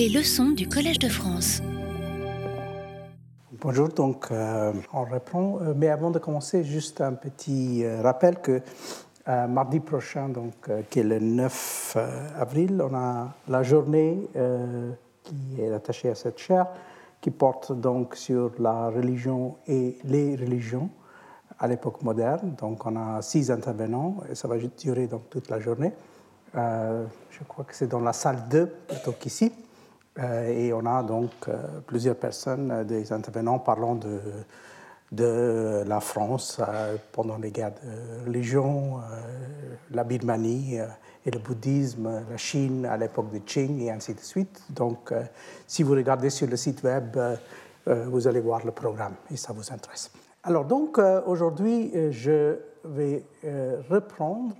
[0.00, 1.60] Les leçons du Collège de France.
[3.60, 5.58] Bonjour, donc euh, on reprend.
[5.60, 8.62] Euh, mais avant de commencer, juste un petit euh, rappel que
[9.26, 10.54] mardi prochain, donc,
[10.88, 14.26] qui est le 9 euh, avril, on a la journée
[15.22, 16.68] qui est attachée à cette chaire,
[17.20, 20.88] qui porte donc sur la religion et les religions
[21.58, 22.54] à l'époque moderne.
[22.58, 25.92] Donc on a six intervenants et ça va durer donc toute la journée.
[26.54, 29.52] Je crois que c'est dans la salle 2 plutôt qu'ici.
[30.20, 34.20] Euh, et on a donc euh, plusieurs personnes, euh, des intervenants parlant de,
[35.12, 36.60] la France
[37.10, 39.00] pendant les guerres de religion,
[39.90, 40.76] la Birmanie
[41.26, 44.62] et le bouddhisme, la Chine à l'époque de Qing et ainsi de suite.
[44.70, 45.12] Donc
[45.66, 47.18] si vous regardez sur le site web,
[47.86, 50.12] vous allez voir le programme et ça vous intéresse.
[50.44, 53.24] Alors donc aujourd'hui, je vais
[53.90, 54.54] reprendre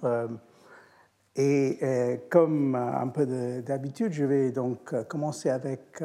[1.41, 6.03] et euh, comme euh, un peu de- d'habitude, je vais donc euh, commencer avec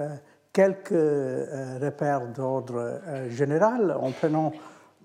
[0.53, 0.89] quelques
[1.81, 4.53] repères d'ordre général en prenant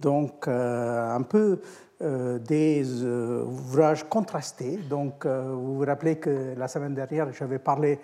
[0.00, 1.60] donc un peu
[2.00, 4.78] des ouvrages contrastés.
[4.88, 7.98] Donc vous vous rappelez que la semaine dernière, j'avais parlé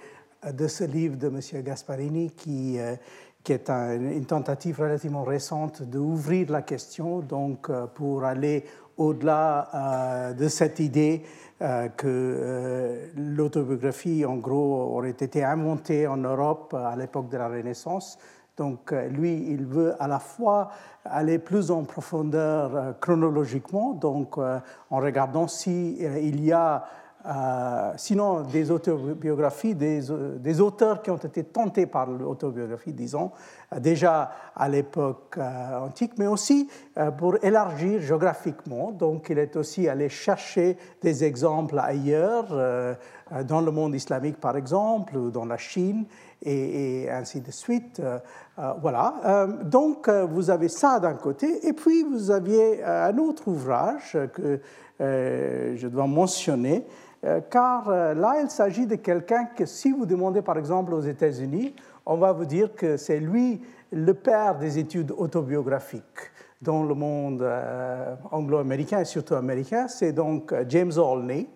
[0.53, 1.39] de ce livre de M.
[1.63, 8.65] Gasparini qui, est un- une tentative relativement récente d'ouvrir la question donc, pour aller
[8.97, 11.23] au-delà de cette idée
[11.59, 18.19] que euh, l'autobiographie, en gros, aurait été inventée en Europe à l'époque de la Renaissance.
[18.57, 20.71] Donc, euh, lui, il veut à la fois
[21.05, 24.59] aller plus en profondeur euh, chronologiquement, donc euh,
[24.91, 26.85] en regardant si euh, il y a
[27.27, 33.66] euh, sinon des autobiographies, des, euh, auteurs qui ont été tentés par l'autobiographie, disons, euh,
[33.81, 38.93] déjà à l'époque euh, antique, mais aussi euh, pour élargir géographiquement.
[38.93, 42.95] Donc il est aussi allé chercher des exemples ailleurs, euh,
[43.33, 46.07] euh, dans le monde islamique par exemple, ou dans la Chine,
[46.43, 48.01] et, et ainsi de suite.
[48.01, 48.19] Euh,
[48.59, 49.15] euh, voilà.
[49.25, 53.49] Euh, donc euh, vous avez ça d'un côté, et puis vous aviez euh, un autre
[53.49, 54.61] ouvrage que
[55.01, 56.87] euh, je dois mentionner,
[57.25, 61.01] euh, car euh, là, il s'agit de quelqu'un que si vous demandez par exemple aux
[61.01, 61.75] États-Unis,
[62.07, 63.61] on va vous dire que c'est lui
[63.93, 66.31] le père des études autobiographiques
[66.63, 69.89] dans le monde euh, anglo-américain et surtout américain.
[69.89, 71.49] C'est donc euh, James Olney,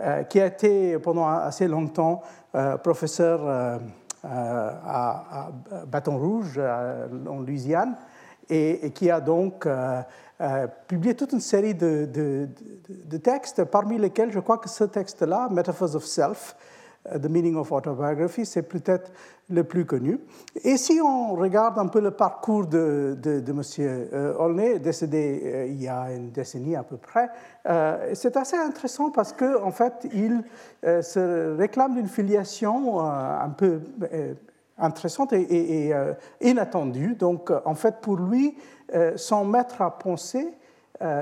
[0.00, 2.22] euh, qui a été pendant assez longtemps
[2.84, 3.80] professeur
[4.22, 5.50] à,
[5.88, 7.96] Baton Rouge, en Louisiane,
[8.48, 9.66] et, qui a donc
[10.86, 15.96] publié toute une série de, de- textes, parmi lesquels je crois que ce texte-là, Metaphors
[15.96, 16.54] of Self,
[17.12, 19.12] The Meaning of Autobiography, c'est peut-être
[19.50, 20.18] le plus connu.
[20.62, 23.62] Et si on regarde un peu le parcours de, de, M.
[23.78, 27.28] euh, Olney, décédé euh, il y a une décennie à peu près,
[27.66, 30.42] euh, c'est assez intéressant parce qu'en en fait, il
[30.84, 33.80] euh, se réclame d'une filiation euh, un peu
[34.12, 34.34] euh,
[34.78, 37.14] intéressante et, euh, inattendue.
[37.14, 38.56] Donc, euh, en fait, pour lui,
[38.94, 40.63] euh, son maître à penser, euh,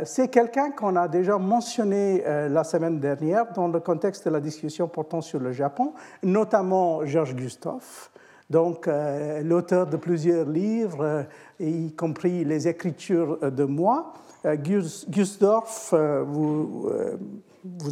[0.04, 4.40] c'est quelqu'un qu'on a déjà mentionné euh, la semaine dernière dans le contexte de la
[4.40, 8.10] discussion portant sur le Japon, notamment Georges Gustave,
[8.50, 11.22] donc euh, l'auteur de plusieurs livres, euh,
[11.58, 14.12] y compris les écritures euh, de moi.
[14.44, 17.16] Euh, Gus- Gustave, euh, vous, euh,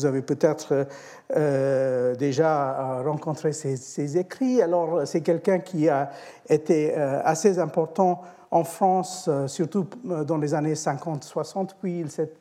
[0.04, 0.86] avez peut-être
[1.34, 4.60] euh, déjà euh, rencontré ses, écrits.
[4.60, 6.10] Alors, c'est quelqu'un qui a
[6.48, 8.20] été euh, assez important
[8.50, 12.32] en France, euh, surtout euh, dans les années 50-60, puis il s'est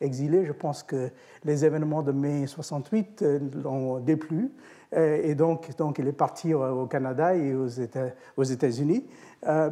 [0.00, 0.44] exilé.
[0.44, 1.10] Je pense que
[1.44, 4.52] les événements de mai 68 euh, l'ont déplu.
[4.96, 9.04] Et donc, donc, il est parti au, Canada et aux Éta- aux États-Unis.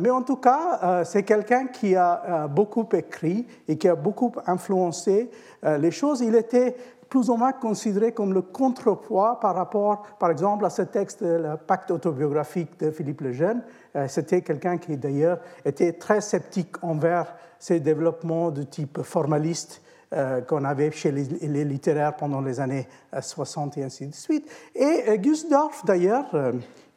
[0.01, 5.31] Mais en tout cas, c'est quelqu'un qui a beaucoup écrit et qui a beaucoup influencé
[5.63, 6.23] les choses.
[6.23, 6.75] Il était
[7.13, 11.59] plus ou moins considéré comme le contrepoids par rapport, par exemple, à ce texte, le
[11.59, 13.63] pacte autobiographique de Philippe Lejeune.
[13.97, 19.83] Euh, C'était quelqu'un qui, d'ailleurs, était très sceptique envers ces développements de type formaliste
[20.15, 24.51] euh, qu'on avait chez les, littéraires pendant les années euh, 60 et ainsi de suite.
[24.75, 26.53] Et euh, Gusdorf, d'ailleurs, euh,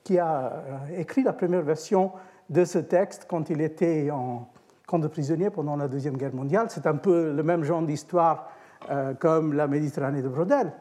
[0.06, 2.14] qui a euh, écrit la première version
[2.50, 4.48] de ce texte quand il était en
[4.88, 8.48] camp de prisonniers pendant la Deuxième Guerre mondiale, c'est un peu le même genre d'histoire
[8.90, 10.72] euh, comme la Méditerranée de Brodel.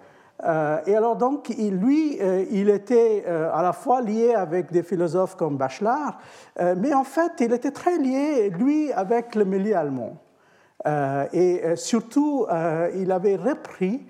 [0.45, 5.37] Euh, et alors donc, lui, euh, il était à la fois lié avec des philosophes
[5.37, 6.19] comme Bachelard,
[6.77, 10.17] mais en fait, il était très lié, lui, avec le milieu allemand.
[11.33, 12.47] Et surtout,
[12.95, 14.07] il avait repris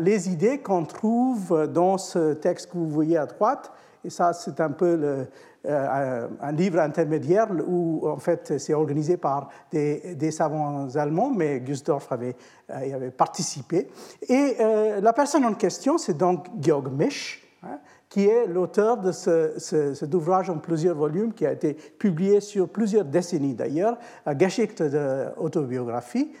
[0.00, 3.70] les idées qu'on trouve dans ce texte que vous voyez à droite.
[4.04, 5.28] Et ça, c'est un peu le,
[5.66, 12.12] euh, un, livre intermédiaire où, en fait, c'est organisé par des, savants allemands, mais Gusdorf
[12.12, 12.36] avait,
[12.70, 13.88] euh, y avait participé.
[14.28, 19.10] Et euh, la personne en question, c'est donc Georg Misch, hein, qui est l'auteur de
[19.10, 23.98] cet ouvrage en plusieurs volumes qui a été publié sur plusieurs décennies d'ailleurs,
[24.38, 26.32] Geschichte de autobiographie.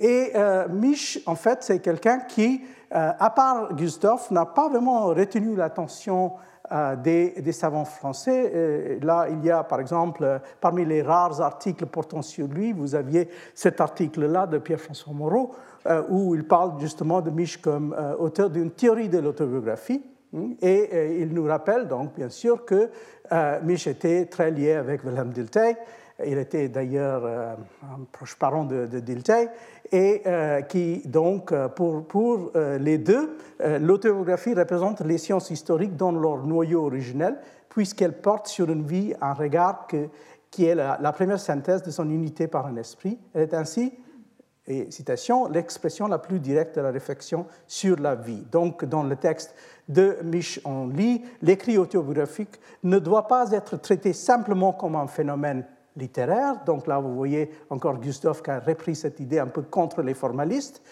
[0.00, 0.32] Et
[0.68, 6.32] Mich, en fait, c'est quelqu'un qui, à part Gustave, n'a pas vraiment retenu l'attention
[6.72, 8.50] euh, des, savants français.
[8.54, 12.94] Euh, là, il y a par exemple, parmi les rares articles portant sur lui, vous
[12.94, 15.54] aviez cet article-là de Pierre-François Moreau,
[15.86, 20.02] euh, où il parle justement de Mich comme auteur d'une théorie de l'autobiographie.
[20.32, 22.88] Hmm, et il nous rappelle donc, bien sûr, que
[23.62, 25.76] Mich était très lié avec Wilhelm Dilthey
[26.24, 29.48] il était d'ailleurs un proche parent de, de Dilthey,
[29.92, 36.10] et euh, qui donc, euh, pour, pour les deux, l'autobiographie représente les sciences historiques dans
[36.10, 37.36] leur noyau originel,
[37.68, 39.86] puisqu'elle porte sur une vie un regard
[40.50, 43.18] qui est la, la, première synthèse de son unité par un esprit.
[43.34, 43.92] Elle est ainsi,
[44.66, 48.44] et citation, l'expression la plus directe de la réflexion sur la vie.
[48.52, 49.54] Donc, dans le texte
[49.88, 55.64] de Mich on lit, l'écrit autobiographique ne doit pas être traité simplement comme un phénomène
[55.96, 56.64] littéraire.
[56.64, 60.14] Donc là, vous voyez encore Gustave qui a repris cette idée un peu contre les
[60.14, 60.82] formalistes.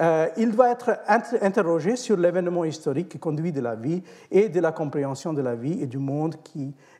[0.00, 1.00] Euh, il doit être
[1.40, 5.54] interrogé sur l'événement historique qui conduit de la vie et de la compréhension de la
[5.54, 6.36] vie et du monde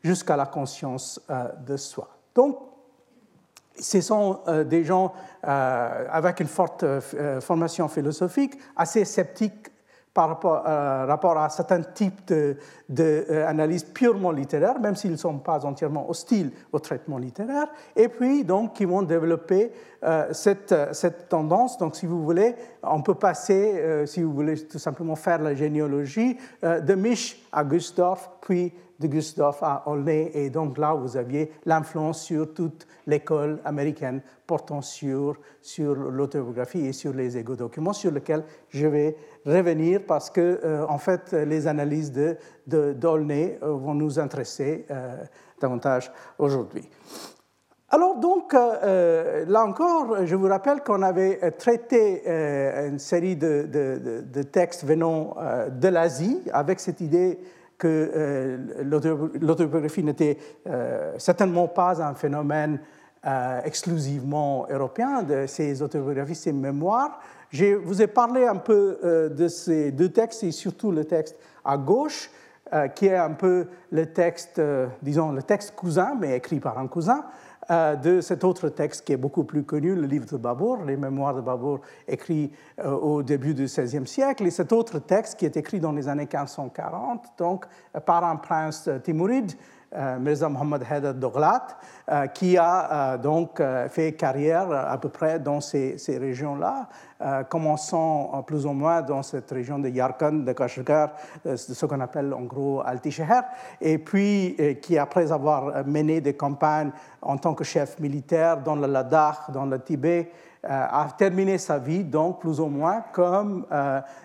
[0.02, 2.08] jusqu'à la conscience euh, de soi.
[2.34, 2.58] Donc,
[3.78, 6.84] ce sont euh, des gens avec une forte
[7.40, 9.67] formation philosophique, assez sceptiques
[10.18, 12.34] par rapport, euh, rapport à certains types
[12.88, 17.68] d'analyses de, euh, purement littéraires, même s'ils ne sont pas entièrement hostiles au traitement littéraire,
[17.94, 19.70] et puis donc qui vont développer
[20.02, 21.78] euh, cette, tendance.
[21.78, 26.36] Donc si vous voulez, on peut passer, si vous voulez tout simplement faire la généalogie,
[26.62, 32.22] de Mich à Gustave, puis de Gustave à Olney, et donc là vous aviez l'influence
[32.22, 38.86] sur toute l'école américaine portant sur, sur l'autobiographie et sur les égo-documents, sur lesquels je
[38.86, 39.16] vais
[39.46, 42.36] revenir parce que, euh, en fait, les analyses de,
[42.66, 45.16] de euh, vont nous intéresser euh,
[45.60, 46.88] davantage aujourd'hui.
[47.90, 52.22] Alors donc, là encore, je vous rappelle qu'on avait traité
[52.86, 55.34] une série de, de, de textes venant
[55.70, 57.38] de l'Asie avec cette idée
[57.78, 58.58] que
[59.40, 60.36] l'autobiographie n'était
[61.16, 62.80] certainement pas un phénomène
[63.64, 67.20] exclusivement européen, de ces autobiographies, ces mémoires,
[67.50, 71.36] je vous ai parlé un peu euh, de ces deux textes et surtout le texte
[71.64, 72.30] à gauche,
[72.74, 76.78] euh, qui est un peu le texte, euh, disons, le texte cousin, mais écrit par
[76.78, 77.24] un cousin,
[77.70, 81.34] de cet autre texte qui est beaucoup plus connu, le livre de Babour, les mémoires
[81.34, 82.50] de Babour écrits
[82.82, 86.28] au début du XVIe siècle, et cet autre texte qui est écrit dans les années
[86.32, 87.66] 1540, donc
[88.06, 89.77] par un prince timouride, euh,
[90.18, 91.78] Mirza Mohamed Haider Doglat,
[92.10, 96.88] euh, qui a euh, donc fait carrière à peu près dans ces, ces régions-là,
[97.48, 101.10] commençant plus ou moins dans cette région de Yarkand, de Kashgar,
[101.44, 103.40] ce qu'on appelle en gros Altisheher,
[103.80, 108.86] et puis qui, après avoir mené des campagnes en tant que chef militaire dans le
[108.86, 110.30] Ladakh, dans le Tibet,
[110.62, 113.66] a terminé sa vie, donc plus ou moins comme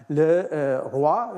[0.10, 1.32] le roi,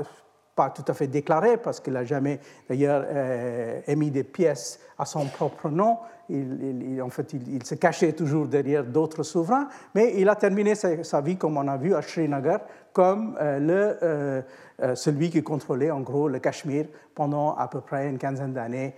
[0.55, 5.05] pas tout à fait déclaré, parce qu'il n'a jamais d'ailleurs euh, émis des pièces à
[5.05, 5.97] son propre nom.
[6.29, 11.21] Il, en fait, il, se cachait toujours derrière d'autres souverains, mais il a terminé sa,
[11.21, 12.61] vie, comme on a vu, à Srinagar,
[12.93, 18.09] comme euh, le, euh, celui qui contrôlait en gros le Cachemire pendant à peu près
[18.09, 18.95] une quinzaine d'années,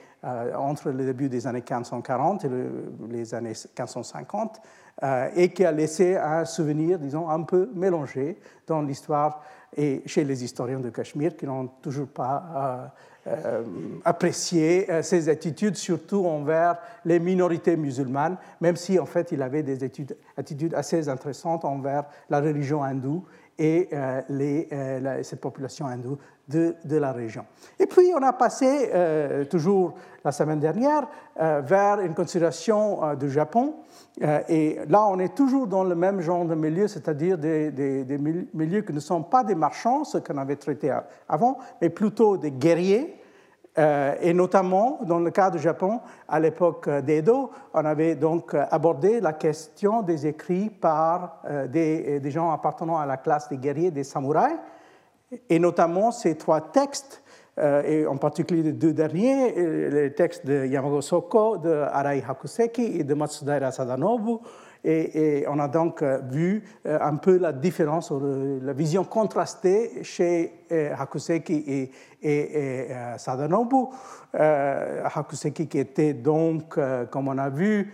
[0.57, 2.49] entre le début des années 1540 et
[3.09, 4.59] les années 1550,
[5.35, 9.43] et qui a laissé un souvenir, disons, un peu mélangé dans l'histoire
[9.75, 12.91] et chez les historiens de Cachemire qui n'ont toujours pas
[13.27, 13.63] euh, euh,
[14.05, 19.63] apprécié euh, ses attitudes, surtout envers les minorités musulmanes, même si en fait il avait
[19.63, 19.83] des
[20.37, 23.25] attitudes assez intéressantes envers la religion hindoue
[23.59, 23.89] et
[24.29, 24.67] les,
[25.23, 27.45] cette population hindoue de, la région.
[27.79, 28.91] Et puis on a passé,
[29.49, 33.75] toujours la semaine dernière, vers une considération du Japon
[34.23, 38.17] euh, et là, on est toujours dans le même genre de milieu, c'est-à-dire des,
[38.53, 40.95] milieux qui ne sont pas des marchands, ce qu'on avait traité
[41.29, 43.15] avant, mais plutôt des guerriers.
[43.77, 49.21] Euh, et notamment, dans le cas du Japon, à l'époque d'Edo, on avait donc abordé
[49.21, 54.03] la question des écrits par euh, des, gens appartenant à la classe des guerriers, des
[54.03, 54.57] samouraïs,
[55.49, 57.21] et notamment ces trois textes
[57.59, 62.23] euh, et en particulier les deux derniers, euh, les textes de Yamago Soko, de Arai
[62.27, 64.39] Hakuseki et de Matsudaira Sadanobu.
[64.83, 70.53] Et, on a donc euh, vu un peu la différence, la vision contrastée chez
[70.97, 71.91] Hakuseki et,
[72.21, 73.87] et, Sadanobu.
[74.33, 76.79] Hakuseki qui était donc,
[77.09, 77.91] comme on a vu,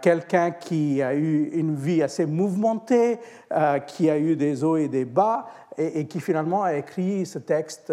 [0.00, 3.18] quelqu'un qui a eu une vie assez mouvementée,
[3.86, 5.46] qui a eu des hauts et des bas,
[5.76, 7.92] et, qui finalement a écrit ce texte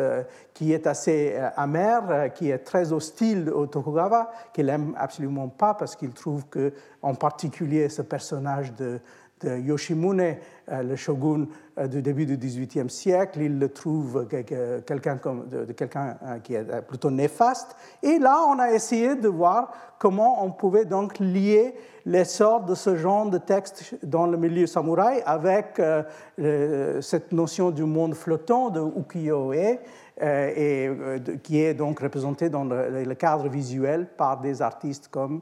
[0.53, 5.95] qui est assez amer, qui est très hostile au Tokugawa, qu'il n'aime absolument pas parce
[5.95, 8.99] qu'il trouve que, en particulier, ce personnage de,
[9.41, 10.37] de Yoshimune,
[10.71, 13.41] euh, le shogun euh, du début du XVIIIe siècle.
[13.41, 17.75] Il le trouve quelqu'un de, quelqu'un euh, qui est plutôt néfaste.
[18.01, 21.75] Et là, on a essayé de voir comment on pouvait donc lier
[22.05, 25.81] l'essor de ce genre de texte dans le milieu samouraï avec
[27.01, 29.79] cette notion du monde flottant de ukiyo-e,
[30.21, 30.89] et,
[31.41, 35.41] qui est donc représenté dans le, cadre visuel par des artistes comme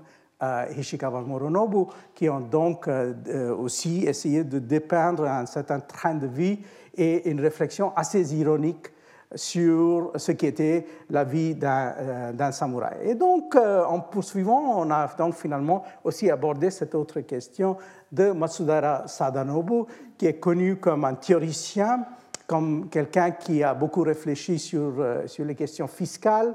[0.75, 6.27] Hishikawa Moronobu, qui ont donc euh, euh, aussi essayé de dépeindre un certain train de
[6.27, 6.59] vie
[6.95, 8.87] et une réflexion assez ironique
[9.35, 12.97] sur ce qui était la vie d'un euh, samouraï.
[13.03, 17.77] Et donc, en poursuivant, on a donc finalement aussi abordé cette autre question
[18.11, 19.85] de Matsudara Sadanobu,
[20.17, 22.05] qui est connu comme un théoricien,
[22.45, 24.93] comme quelqu'un qui a beaucoup réfléchi sur,
[25.25, 26.53] sur les questions fiscales,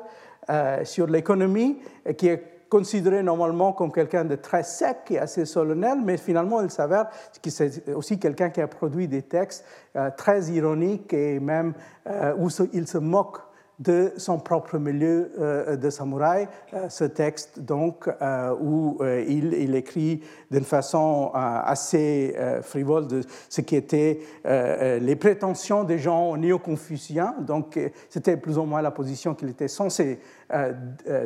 [0.85, 1.79] sur l'économie,
[2.17, 6.71] qui est considéré normalement comme quelqu'un de très sec et assez solennel, mais finalement, il
[6.71, 7.09] s'avère
[7.43, 9.65] que c'est aussi quelqu'un qui a produit des textes
[9.97, 11.75] euh, très ironiques et même
[12.07, 13.39] euh, où il se moque
[13.79, 20.23] de son propre milieu euh, de samouraï, euh, ce texte donc euh, où il, écrit
[20.51, 27.35] d'une façon assez frivole de ce qui était les prétentions des gens néo-confuciens.
[27.41, 30.19] Donc c'était plus ou moins la position qu'il était censé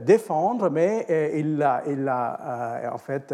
[0.03, 1.07] défendre, mais
[1.39, 3.33] il l'a il a, en fait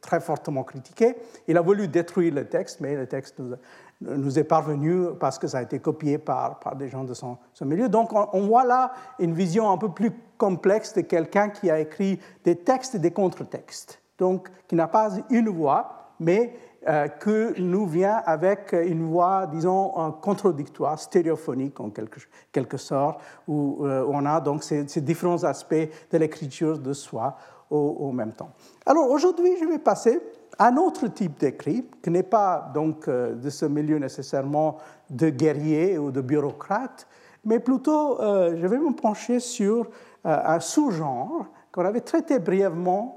[0.00, 1.14] très fortement critiqué.
[1.46, 3.54] Il a voulu détruire le texte, mais le texte nous
[4.02, 7.38] nous est parvenu parce que ça a été copié par, par des gens de son,
[7.62, 7.88] milieu.
[7.88, 12.18] Donc on, voit là une vision un peu plus complexe de quelqu'un qui a écrit
[12.44, 16.54] des textes et des contre-textes, donc qui n'a pas une voix, mais
[16.88, 23.86] euh, que nous vient avec une voix, disons, contradictoire, stéréophonique en quelque, quelque sorte, où,
[23.86, 25.74] euh, on a donc ces, différents aspects
[26.10, 27.36] de l'écriture de soi
[27.70, 28.50] au, au même temps.
[28.84, 30.20] Alors aujourd'hui, je vais passer
[30.62, 34.78] un autre type d'écrit, qui n'est pas donc euh, de ce milieu nécessairement
[35.10, 37.06] de guerrier ou de bureaucrate,
[37.44, 39.86] mais plutôt, euh, je vais me pencher sur
[40.24, 43.16] euh, un sous-genre qu'on avait traité brièvement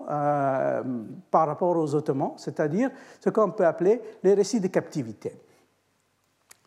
[1.30, 5.38] par rapport aux Ottomans, c'est-à-dire ce qu'on peut appeler les récits de captivité.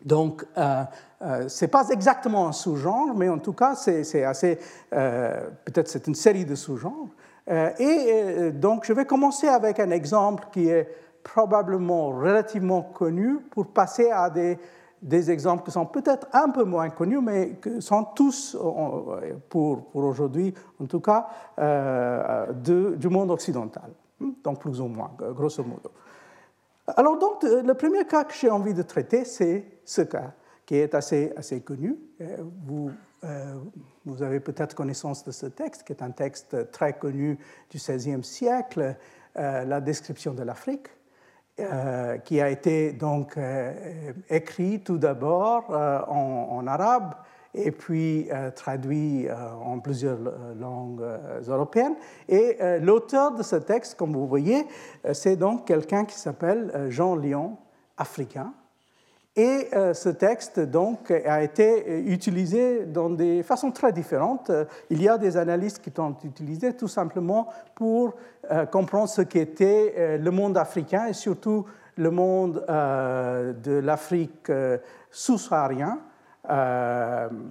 [0.05, 4.59] Donc, ce n'est pas exactement un sous-genre, mais en tout cas, c'est assez.
[4.91, 7.07] Peut-être c'est une série de sous-genres.
[7.49, 10.87] Euh, et euh, donc, je vais commencer avec un exemple qui est
[11.23, 14.57] probablement relativement connu pour passer à des,
[15.01, 18.57] des exemples qui sont peut-être un peu moins connus, mais qui sont tous,
[19.49, 21.27] pour, pour aujourd'hui en tout cas,
[21.59, 23.89] euh, du monde occidental.
[24.43, 25.91] Donc, plus ou moins, grosso modo.
[26.95, 30.31] Alors, donc, le premier cas que j'ai envie de traiter, c'est ce cas,
[30.65, 31.97] qui est assez, assez connu.
[32.65, 32.93] Vous euh,
[34.05, 37.37] vous avez peut-être connaissance de ce texte, qui est un texte très connu
[37.69, 38.95] du XVIe siècle,
[39.37, 40.87] euh, la description de l'Afrique,
[41.59, 43.37] euh, qui a été donc
[44.29, 47.15] écrit tout d'abord en, arabe
[47.53, 50.19] et puis traduit en plusieurs
[50.55, 51.03] langues
[51.47, 51.95] européennes.
[52.29, 54.65] Et l'auteur de ce texte, comme vous voyez,
[55.11, 57.57] c'est donc quelqu'un qui s'appelle Jean Lyon,
[57.97, 58.53] africain,
[59.39, 60.59] et euh, ce texte
[61.25, 64.51] a été utilisé dans des façons très différentes.
[64.89, 68.15] Il y a des analystes qui l'ont utilisé tout simplement pour
[68.51, 71.65] euh, comprendre ce qu'était euh, le monde africain et surtout
[71.95, 74.49] le monde de l'Afrique
[75.11, 75.99] sous-saharien,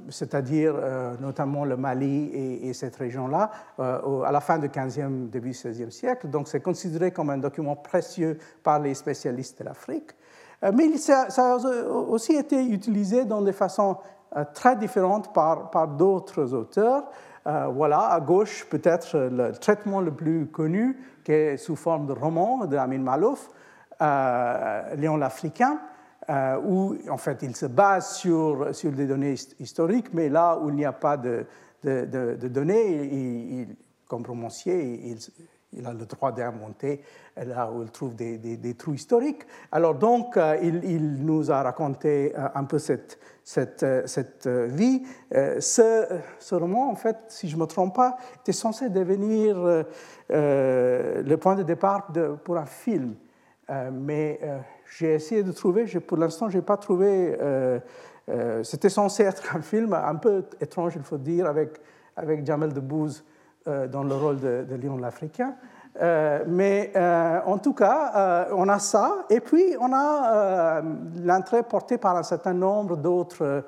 [0.08, 0.72] c'est-à-dire
[1.20, 2.30] notamment le Mali
[2.62, 6.28] et, cette région-là, à la fin du 15e, début du 16e siècle.
[6.28, 10.12] Donc c'est considéré comme un document précieux par les spécialistes de l'Afrique.
[10.64, 13.96] Euh, mais ça, a aussi été utilisé dans des façons
[14.36, 17.04] euh, très différentes par, d'autres auteurs.
[17.46, 22.12] Euh, voilà, à gauche, peut-être le traitement le plus connu, qui est sous forme de
[22.12, 23.50] roman de Amin Malouf,
[24.00, 25.80] Léon l'Africain,
[26.64, 30.84] où en fait il se base sur, des données historiques, mais là où il n'y
[30.84, 31.46] a pas de,
[31.82, 35.18] données, il, comme romancier, il,
[35.72, 37.02] il a le droit d'inventer
[37.36, 39.42] là où il trouve des, trous historiques.
[39.70, 43.18] Alors donc, euh, il, nous a raconté euh, un peu cette,
[43.82, 45.02] euh, vie.
[45.30, 49.84] Ce, roman, en fait, si je ne me trompe pas, était censé devenir
[50.30, 52.08] le point de départ
[52.44, 53.14] pour un film.
[53.92, 54.40] mais
[54.96, 57.36] j'ai essayé de trouver, pour l'instant, je n'ai pas trouvé...
[58.62, 61.78] C'était censé être un film un peu étrange, il faut dire, avec,
[62.14, 63.24] avec Jamel Debbouze
[63.66, 65.54] dans le rôle de, de Lion l'Africain.
[66.46, 66.92] mais
[67.46, 69.26] en tout cas, on a ça.
[69.30, 70.82] Et puis, on a
[71.22, 73.64] l'entrée portée par un certain nombre d'autres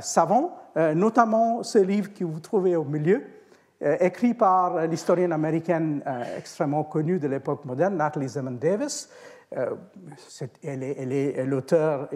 [0.00, 0.56] savants,
[0.94, 3.22] notamment ce livre que vous trouvez au milieu,
[3.80, 6.02] écrit par l'historienne américaine
[6.36, 9.08] extrêmement connue de l'époque moderne, Natalie Zeman Davis.
[9.50, 12.08] elle est l'auteur,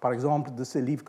[0.00, 1.04] par, exemple, de ce livre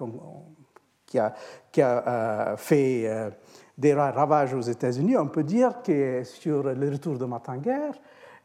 [1.06, 3.32] qui a fait
[3.78, 7.92] des ravages aux États-Unis, on peut dire, que sur le retour de Matanguer.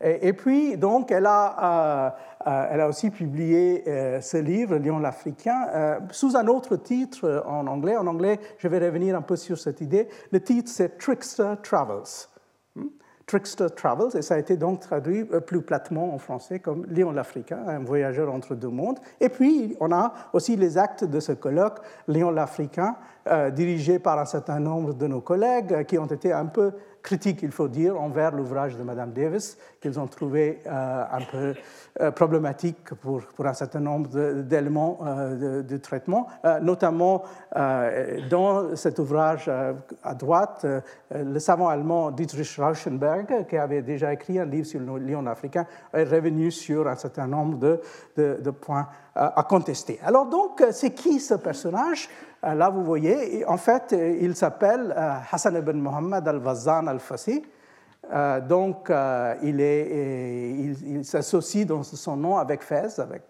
[0.05, 2.11] Et, puis, donc, elle a,
[2.45, 7.45] euh, euh, elle a aussi publié euh, ce livre, Lion l'Africain, sous un autre titre
[7.47, 7.97] en anglais.
[7.97, 10.09] En anglais, je vais revenir un peu sur cette idée.
[10.33, 12.32] Le titre, c'est Trickster Travels.
[13.27, 17.13] Trickster Travels, et ça a été donc traduit euh, plus platement en français comme Léon
[17.13, 18.99] l'Africain, un voyageur entre deux mondes.
[19.21, 22.97] Et puis, on a aussi les actes de ce colloque, Léon l'Africain,
[23.29, 26.73] euh, dirigé par un certain nombre de nos collègues euh, qui ont été un peu
[27.03, 31.55] critique, il faut dire, envers l'ouvrage de Mme Davis, qu'ils ont trouvé euh, un peu
[32.01, 34.09] euh, problématique pour, pour, un certain nombre
[34.43, 36.29] d'éléments euh, de, traitement,
[36.61, 37.25] notamment
[38.31, 39.51] dans cet ouvrage
[40.03, 40.65] à droite,
[41.11, 45.67] le savant allemand Dietrich Rauschenberg, qui avait déjà écrit un livre sur le lion africain,
[45.93, 47.81] est revenu sur un certain nombre
[48.17, 50.01] de points à contester.
[50.03, 52.09] Alors donc, c'est qui ce personnage?
[52.45, 57.43] Euh, là, vous voyez, en fait, euh, il s'appelle euh, Hassan ibn Muhammad al-Wazan al-Fassi.
[58.49, 58.91] donc,
[59.43, 63.23] il, il, s'associe dans son nom avec Fès, avec,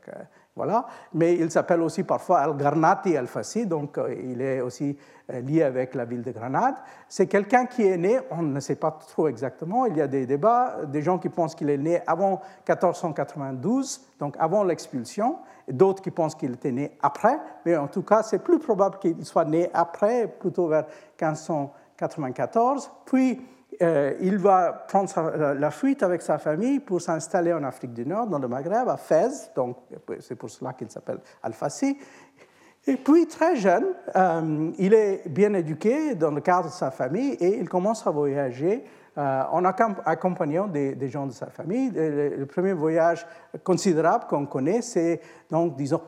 [0.57, 0.87] voilà.
[1.13, 4.97] mais il s'appelle aussi parfois al-Garnati al-Fassi, donc il est aussi
[5.29, 6.77] lié avec la ville de Grenade.
[7.07, 10.25] C'est quelqu'un qui est né, on ne sait pas trop exactement, il y a des
[10.25, 15.37] débats, des gens qui pensent qu'il est né avant 1492, donc avant l'expulsion,
[15.69, 19.25] d'autres qui pensent qu'il était né après, mais en tout cas, c'est plus probable qu'il
[19.25, 20.87] soit né après, plutôt vers
[21.21, 22.91] 1594.
[23.05, 23.41] Puis,
[23.81, 25.09] euh, il va prendre
[25.55, 28.97] la fuite avec sa famille pour s'installer en Afrique du Nord, dans le Maghreb, à
[28.97, 29.77] Fès, donc
[30.21, 31.97] c'est pour cela qu'il s'appelle Al-Fassi.
[32.87, 37.35] Et puis, très jeune, euh, il est bien éduqué dans le cadre de sa famille
[37.35, 38.85] et il commence à voyager
[39.17, 41.91] en accompagnant des, gens de sa famille.
[41.95, 43.27] Le, premier voyage
[43.63, 45.21] considérable qu'on connaît, c'est
[45.51, 46.01] donc, disons,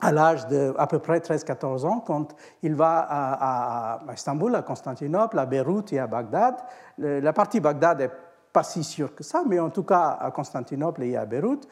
[0.00, 5.38] à l'âge de à peu près 13-14 ans, quand il va à, Istanbul, à Constantinople,
[5.38, 6.56] à Beyrouth et à Bagdad.
[6.98, 8.10] la partie Bagdad n'est
[8.52, 11.68] pas si sûre que ça, mais en tout cas à Constantinople et à Beyrouth.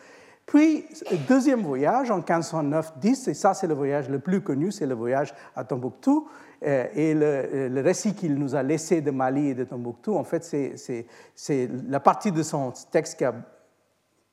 [0.50, 0.84] Puis,
[1.28, 5.32] deuxième voyage en 1509-10, et ça c'est le voyage le plus connu, c'est le voyage
[5.54, 6.26] à Tombouctou.
[6.66, 10.42] Euh, et le, récit qu'il nous a laissé de Mali et de Tombouctou, en fait,
[10.42, 13.32] c'est la partie de son texte qui a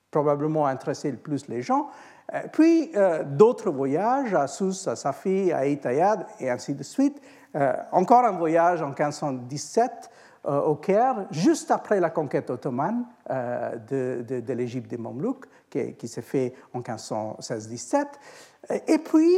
[0.10, 1.88] probablement intéressé le plus les gens.
[2.34, 7.22] Euh, puis euh, d'autres voyages à Sousse, à Safi, à Itayad, et ainsi de suite.
[7.92, 10.10] encore un voyage en 1517
[10.46, 16.54] au Caire, juste après la conquête ottomane de, l'Égypte des Mamelouks, qui, qui s'est fait
[16.74, 18.06] en 1516-17.
[18.88, 19.38] Et puis,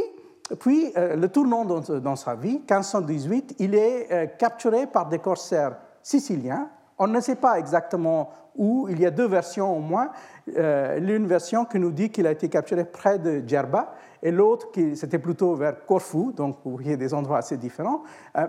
[0.58, 5.76] puis, euh, le tournant dans, sa vie, 1518, il est euh, capturé par des corsaires
[6.02, 6.68] siciliens.
[6.98, 8.88] On ne sait pas exactement où.
[8.90, 10.10] Il y a deux versions au moins.
[10.56, 14.68] Euh, l'une version qui nous dit qu'il a été capturé près de Djerba et l'autre
[14.94, 18.02] c'était plutôt vers Corfou, donc vous voyez des endroits assez différents.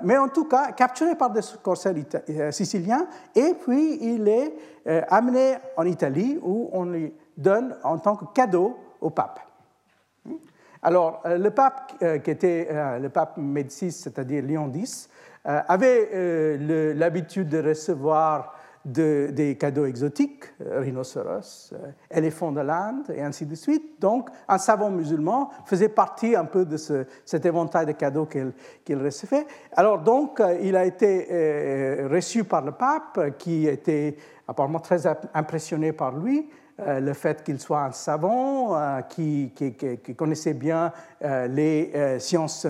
[0.03, 1.93] mais en tout cas, capturé par des corsaires
[2.49, 4.53] siciliens et puis il est
[5.07, 9.39] amené en Italie où on lui donne en tant que cadeau au pape.
[10.83, 15.09] Alors, euh, le pape, euh, qui était euh, le pape Médicis, c'est-à-dire Léon X,
[15.43, 16.55] avait
[16.93, 18.53] l'habitude de recevoir
[18.85, 21.73] des cadeaux exotiques, rhinocéros,
[22.11, 23.99] éléphants de l'Inde, et ainsi de suite.
[23.99, 29.47] Donc, un savant musulman faisait partie un peu de cet éventail de cadeaux qu'il recevait.
[29.75, 34.17] Alors, donc, il a été reçu par le pape, qui était
[34.47, 36.47] apparemment très impressionné par lui,
[36.87, 39.51] le fait qu'il soit un savant, euh, qui,
[40.17, 40.91] connaissait bien
[41.23, 42.67] euh, les sciences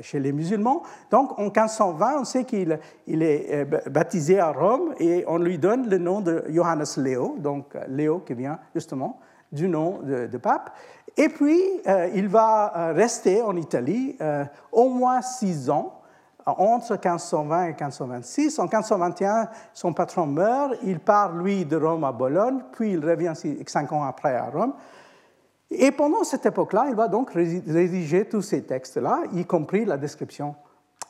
[0.00, 0.82] chez les musulmans.
[1.10, 5.88] Donc en 1520, on sait qu'il il est baptisé à Rome et on lui donne
[5.88, 9.20] le nom de Johannes Léo, donc Léo qui vient justement
[9.52, 10.74] du nom de pape.
[11.16, 11.60] Et puis,
[12.14, 14.16] il va rester en Italie
[14.72, 16.00] au moins six ans
[16.46, 18.58] entre 1520 et 1526.
[18.58, 23.32] En 1521, son patron meurt, il part, lui, de Rome à Bologne, puis il revient
[23.66, 24.72] cinq ans après à Rome.
[25.70, 30.54] Et pendant cette époque-là, il va donc rédiger tous ces textes-là, y compris la description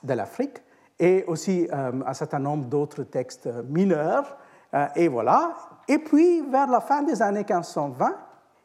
[0.02, 0.62] de l'Afrique
[0.98, 4.38] et aussi euh, un certain nombre d'autres textes mineurs.
[4.72, 5.54] Euh, et voilà.
[5.86, 8.16] Et puis, vers la fin des années 1520,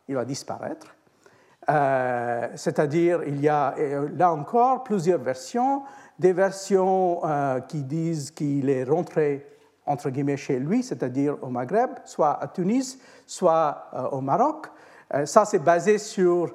[0.07, 0.95] il va disparaître.
[1.69, 3.75] Euh, c'est-à-dire, il y a
[4.15, 5.83] là encore plusieurs versions
[6.21, 9.47] des versions euh, qui disent qu'il est rentré
[9.87, 14.67] entre guillemets chez lui, c'est-à-dire au Maghreb, soit à Tunis, soit au Maroc.
[15.25, 16.53] Ça, c'est basé sur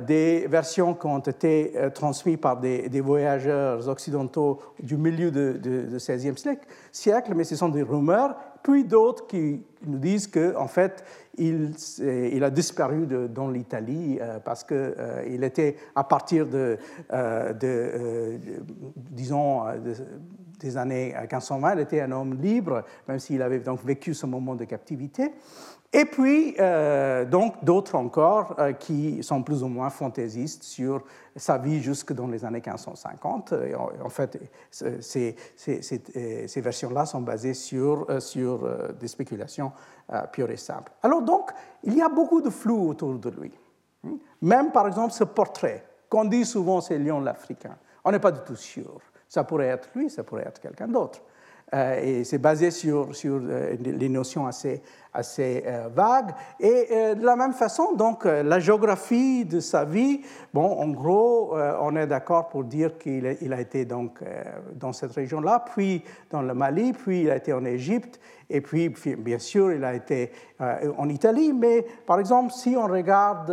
[0.00, 6.58] des versions qui ont été transmises par des, voyageurs occidentaux du milieu du de, 16e
[6.90, 11.04] siècle, mais ce sont des rumeurs puis d'autres qui nous disent qu'en en fait,
[11.38, 16.76] il, il, a disparu dans l'Italie euh, parce qu'il euh, il était, à partir de,
[17.12, 18.38] euh,
[18.96, 19.62] disons,
[20.60, 24.54] des années 1520, il était un homme libre, même s'il avait donc vécu ce moment
[24.54, 25.32] de captivité.
[25.94, 31.04] Et puis, euh, donc, d'autres encore euh, qui sont plus ou moins fantaisistes sur
[31.36, 33.52] sa vie jusque dans les années 1550.
[33.52, 34.40] Et en, fait,
[34.70, 35.36] ces,
[36.56, 38.66] versions-là sont basées sur, euh, sur
[38.98, 39.72] des spéculations
[40.32, 40.92] pures et simples.
[41.02, 41.50] Alors, donc,
[41.82, 43.52] il y a beaucoup de flou autour de lui.
[44.02, 44.16] Hmm?
[44.42, 47.76] Même, par exemple, ce portrait, qu'on dit souvent c'est Lion l'Africain.
[48.04, 49.00] On n'est pas du tout sûr.
[49.28, 51.20] Ça pourrait être lui, ça pourrait être quelqu'un d'autre.
[51.72, 54.82] Et c'est basé sur, sur des notions assez
[55.12, 56.30] assez euh, vague.
[56.58, 60.22] Et euh, de la même façon, donc, euh, la géographie de sa vie,
[60.54, 64.20] bon, en gros, on est d'accord pour dire qu'il il a été donc
[64.74, 68.88] dans cette région-là, puis dans le Mali, puis il a été en Égypte, et puis,
[68.88, 70.30] bien sûr, il a été
[70.98, 71.52] en Italie.
[71.52, 73.50] Mais par exemple, si on regarde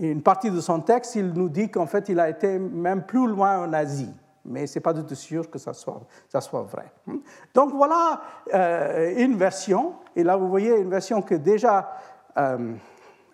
[0.00, 3.26] une partie de son texte, il nous dit qu'en fait, il a été même plus
[3.26, 4.12] loin en Asie
[4.44, 6.92] mais ce n'est pas du tout sûr que ça soit, vrai.
[7.54, 8.20] Donc voilà
[8.54, 11.92] euh, une version, et là vous voyez une version qui est déjà
[12.36, 12.74] euh,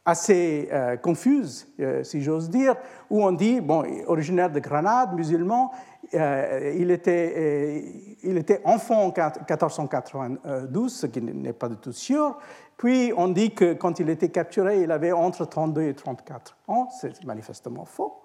[0.05, 1.69] assez euh, confuse,
[2.03, 2.75] si j'ose dire,
[3.11, 5.71] où on dit, bon, originaire de Grenade, musulman,
[6.13, 12.39] il, était, il était enfant en 1492, ce qui n'est pas du tout sûr,
[12.79, 16.89] puis on dit que quand il était capturé, il avait entre 32 et 34 ans,
[17.01, 18.23] c'est manifestement faux.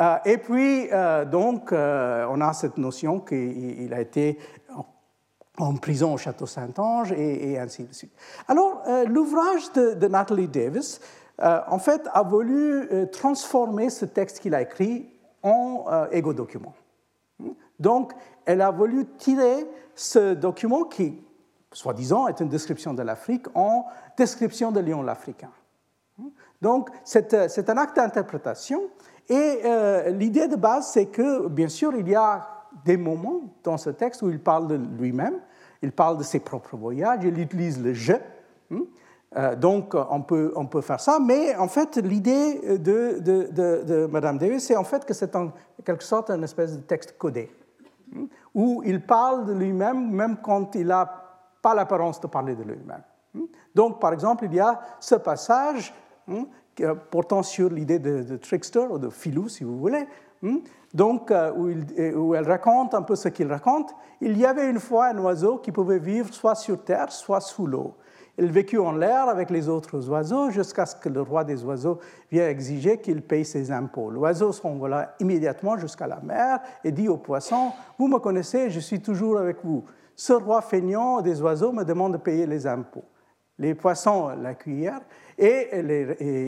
[0.00, 4.38] Euh, et puis, euh, donc, euh, on a cette notion qu'il a été
[5.58, 8.12] en prison au château Saint-Ange et, ainsi de suite.
[8.48, 10.98] Alors, l'ouvrage de, Natalie Davis,
[11.38, 15.10] en fait, a voulu transformer ce texte qu'il a écrit
[15.42, 16.72] en égo-document.
[17.78, 18.14] Donc,
[18.46, 21.22] elle a voulu tirer ce document qui,
[21.70, 23.84] soi-disant, est une description de l'Afrique en
[24.16, 25.50] description de Lyon l'Africain.
[26.62, 28.88] Donc, c'est un acte d'interprétation
[29.28, 32.48] et euh, l'idée de base, c'est que, bien sûr, il y a
[32.84, 35.38] des moments dans ce texte où il parle de lui-même,
[35.82, 38.12] il parle de ses propres voyages, il utilise le je.
[38.12, 38.80] Hein.
[39.36, 44.06] Euh, donc, on peut, on peut faire ça, mais en fait, l'idée de, de, de,
[44.06, 45.52] Mme Davis, c'est en fait que c'est en
[45.84, 47.50] quelque sorte une espèce de texte codé,
[48.14, 51.10] hein, où il parle de lui-même, même quand il n'a
[51.62, 53.02] pas l'apparence de parler de lui-même.
[53.36, 53.46] Hein.
[53.74, 55.94] Donc, par exemple, il y a ce passage
[57.10, 60.06] portant sur l'idée de, trickster ou de filou, si vous voulez.
[60.42, 60.58] Hmm?
[60.94, 63.94] Donc, euh, où, euh, où, elle raconte un peu ce qu'il raconte.
[64.20, 67.66] Il y avait une fois un oiseau qui pouvait vivre soit sur terre, soit sous
[67.66, 67.94] l'eau.
[68.38, 71.98] Il vécut en l'air avec les autres oiseaux jusqu'à ce que le roi des oiseaux
[72.30, 74.10] vienne exiger qu'il paye ses impôts.
[74.10, 79.00] L'oiseau s'envola immédiatement jusqu'à la mer et dit au poisson Vous me connaissez, je suis
[79.00, 79.84] toujours avec vous.
[80.16, 83.04] Ce roi feignant des oiseaux me demande de payer les impôts.
[83.58, 85.02] Les poissons l'accueillèrent
[85.38, 85.68] et,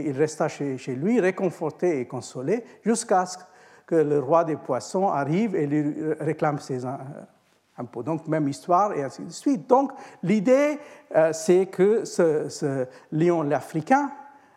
[0.06, 3.38] il resta chez, lui, réconforté et consolé, jusqu'à ce
[3.86, 6.84] que le roi des poissons arrive et lui réclame ses
[7.76, 8.02] impôts.
[8.02, 9.68] Donc, même histoire, et ainsi de suite.
[9.68, 10.78] Donc, l'idée,
[11.14, 14.10] euh, c'est que ce, lion l'Africain,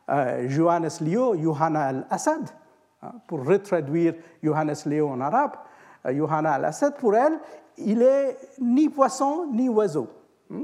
[0.10, 2.50] euh, Johannes Leo, Johanna al-Assad,
[3.02, 5.52] hein, pour retraduire Johannes Leo en arabe,
[6.06, 7.40] euh, Johanna al-Assad, pour elle,
[7.78, 10.08] il est ni poisson ni oiseau.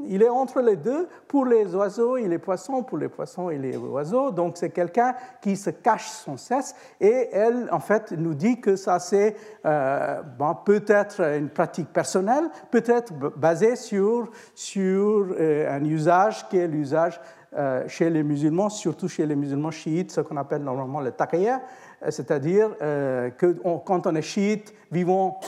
[0.08, 3.58] Il est entre les deux pour les oiseaux et les poissons, pour les poissons et
[3.58, 4.32] les oiseaux.
[4.32, 6.74] Donc c'est quelqu'un qui se cache sans cesse.
[7.02, 10.22] Et elle, en fait, nous dit que ça c'est euh,
[10.65, 17.19] peut-être une pratique personnelle, peut-être basée sur, sur euh, un usage qui est l'usage
[17.56, 21.62] euh, chez les musulmans, surtout chez les musulmans chiites, ce qu'on appelle normalement le taqiyya,
[22.10, 25.39] c'est-à-dire euh, que quand on est chiite, vivant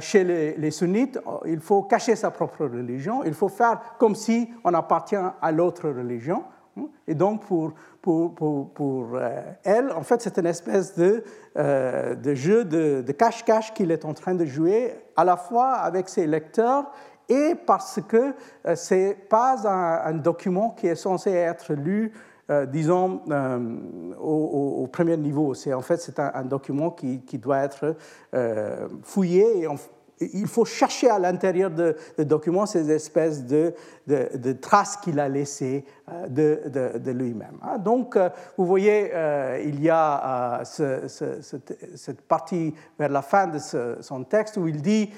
[0.00, 4.74] chez les, sunnites, il faut cacher sa propre religion, il faut faire comme si on
[4.74, 6.44] appartient à l'autre religion.
[7.06, 9.18] Et donc, pour, pour, pour, pour
[9.64, 11.24] elle, en fait, c'est une espèce de,
[11.56, 16.26] de jeu de cache-cache qu'il est en train de jouer, à la fois avec ses
[16.26, 16.90] lecteurs
[17.30, 18.34] et parce que
[18.66, 22.12] euh, ce n'est pas un, document qui est censé être lu,
[22.50, 23.58] euh, disons, euh,
[24.18, 25.54] au, premier niveau.
[25.54, 27.94] C'est, en fait, c'est un, document qui, qui, doit être
[29.04, 29.68] fouillé et
[30.34, 33.72] il faut chercher à l'intérieur de, de document ces espèces de,
[34.06, 35.84] de, traces qu'il a laissées
[36.28, 36.60] de,
[36.98, 37.56] de lui-même.
[37.62, 37.78] Hein.
[37.78, 38.18] Donc,
[38.58, 39.12] vous voyez,
[39.64, 43.58] il y a cette, partie vers la fin de
[44.00, 45.10] son texte où il dit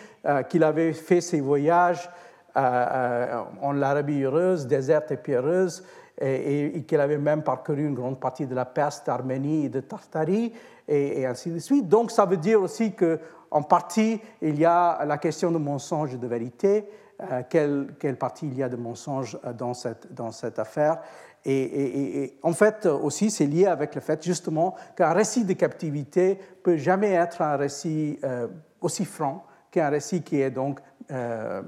[0.51, 2.09] qu'il avait fait ses voyages
[2.55, 5.83] en l'Arabie heureuse, déserte et pierreuse,
[6.23, 10.53] et, qu'il avait même parcouru une grande partie de la Perse, d'Arménie et de Tartarie,
[10.89, 11.89] et, ainsi de suite.
[11.89, 16.19] Donc ça veut dire aussi qu'en partie, il y a la question de mensonge et
[16.19, 16.89] de vérité,
[17.21, 20.99] euh, quelle, quelle, partie il y a de mensonge dans cette, dans cette affaire.
[21.45, 26.77] Et, en fait, aussi, c'est lié avec le fait justement qu'un récit de captivité peut
[26.77, 28.47] jamais être un récit euh,
[28.81, 30.79] aussi franc qu'un récit qui est donc
[31.11, 31.63] euh,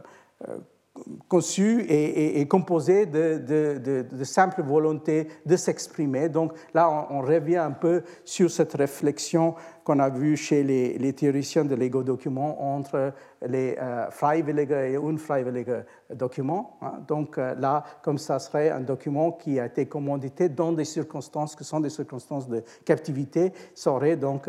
[1.29, 6.29] conçu et, composé de, de, de, simple volonté de s'exprimer.
[6.29, 11.64] Donc là, on, revient un peu sur cette réflexion qu'on a vue chez les, théoriciens
[11.64, 13.12] de l'ego document entre
[13.47, 16.79] les euh, et unfreiwillige documents.
[16.83, 16.94] Hein.
[17.07, 21.55] Donc euh, là, comme ça serait un document qui a été commandité dans des circonstances
[21.55, 24.49] qui sont des circonstances de captivité, ça aurait donc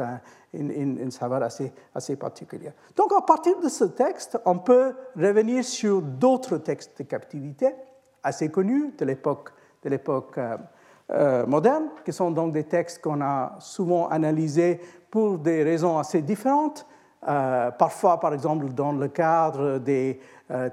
[0.54, 2.74] une, une, saveur assez, assez particulière.
[2.96, 7.68] Donc à partir de ce texte, on peut revenir sur d'autres textes de captivité
[8.24, 9.52] assez connus de l'époque
[9.86, 10.58] de l'époque euh,
[11.12, 14.82] euh, moderne, qui sont donc des textes qu'on a souvent analysés
[15.16, 16.86] pour des raisons assez différentes.
[17.26, 20.20] Euh, parfois, par exemple, dans le cadre des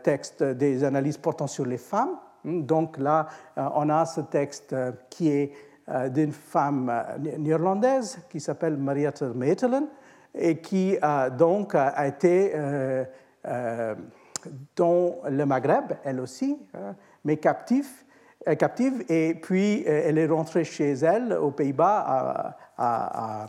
[0.03, 2.17] textes, des analyses portant sur les femmes.
[2.45, 4.75] Donc là, on a ce texte
[5.09, 5.53] qui est
[5.89, 9.89] euh, d'une femme euh, néerlandaise qui s'appelle Mariette Metelen
[10.33, 10.97] et qui
[11.37, 13.05] donc a été euh,
[14.77, 17.89] dans le Maghreb, elle aussi, hein, mais captive,
[18.59, 19.05] captive.
[19.09, 23.47] Et puis, elle est rentrée chez elle, aux Pays-Bas, à, à.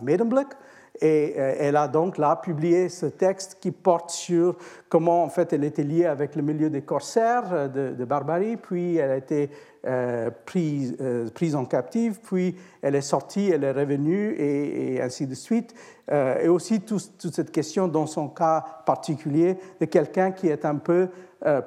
[1.05, 4.55] Et elle a donc là publié ce texte qui porte sur
[4.87, 8.95] comment en fait elle était liée avec le milieu des corsaires de, de Barbarie, puis
[8.95, 9.49] elle a été
[9.85, 15.27] euh, prise, euh, prise, en captive, puis elle est sortie, elle est revenue, et, ainsi
[15.27, 15.75] de suite.
[16.09, 20.75] Euh, et aussi toute cette question, dans son cas particulier, de quelqu'un qui est un
[20.75, 21.09] peu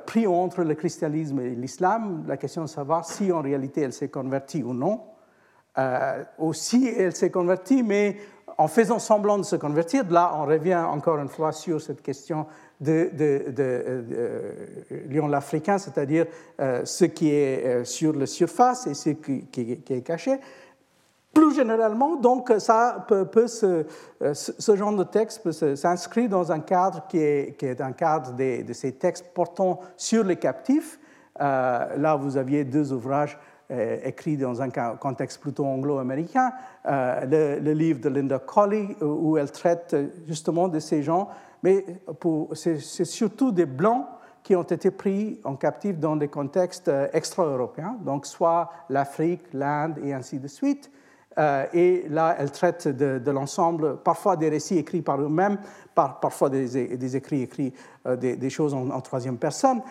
[0.07, 4.09] pris entre le christianisme et l'islam, la question de savoir si en réalité elle s'est
[4.09, 5.03] convertie ou non.
[6.38, 8.16] aussi, elle s'est convertie, mais
[8.59, 12.47] en faisant semblant de se convertir, là, on revient encore une fois sur cette question
[12.81, 16.27] de, de, de, lion l'africain, c'est-à-dire
[16.61, 19.47] euh, ce qui est euh, sur la surface et ce qui,
[19.90, 20.38] est caché.
[21.35, 23.85] Plus généralement, donc, ça peut, euh,
[24.35, 28.92] ce, genre de texte peut s'inscrire dans un cadre qui est un cadre de, ces
[28.92, 30.99] textes portant sur les captifs.
[31.38, 33.38] là, vous aviez deux ouvrages
[33.70, 36.52] écrits dans un contexte plutôt anglo-américain,
[36.85, 41.31] le, le, livre de Linda Colley, où elle traite justement de ces gens
[41.66, 41.85] mais
[42.55, 44.07] c'est surtout des Blancs
[44.42, 49.98] qui ont été pris en captif dans des contextes euh, extra-européens, donc soit l'Afrique, l'Inde
[50.05, 50.88] et ainsi de suite.
[51.38, 55.59] Euh, et là, elle traite de, l'ensemble, parfois des récits écrits par eux-mêmes,
[55.94, 57.72] parfois des, écrits écrits,
[58.07, 59.83] euh, des, choses en, troisième personne,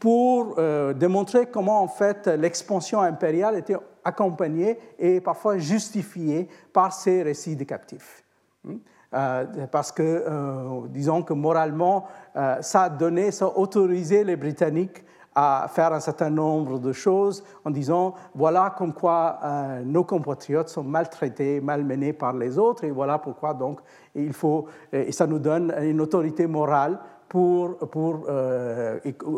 [0.00, 0.56] pour
[0.94, 7.64] démontrer comment en fait l'expansion impériale était accompagnée et parfois justifiée par ces récits de
[7.64, 8.24] captifs.
[8.64, 8.76] Hmm?
[9.14, 15.04] Euh, parce que, euh, disons que moralement, euh, ça donné, ça a autorisé les Britanniques
[15.36, 19.38] à faire un certain nombre de choses en disant voilà comme quoi
[19.84, 23.80] nos compatriotes sont maltraités, malmenés par les autres, et voilà pourquoi donc
[24.14, 28.26] il faut, et ça nous donne une autorité morale pour, pour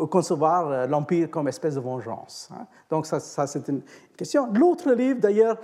[0.09, 2.49] concevoir l'Empire comme espèce de vengeance.
[2.53, 2.65] Hein.
[2.89, 3.81] Donc ça, c'est une
[4.15, 4.47] question.
[4.53, 5.57] L'autre livre, d'ailleurs,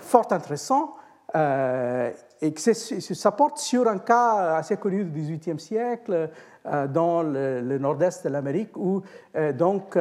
[0.00, 0.94] fort intéressant,
[1.36, 6.26] euh, et que ça porte sur un cas assez connu du XVIIIe siècle euh,
[6.64, 9.02] dans le, nord-est de l'Amérique, où
[9.36, 9.98] euh, donc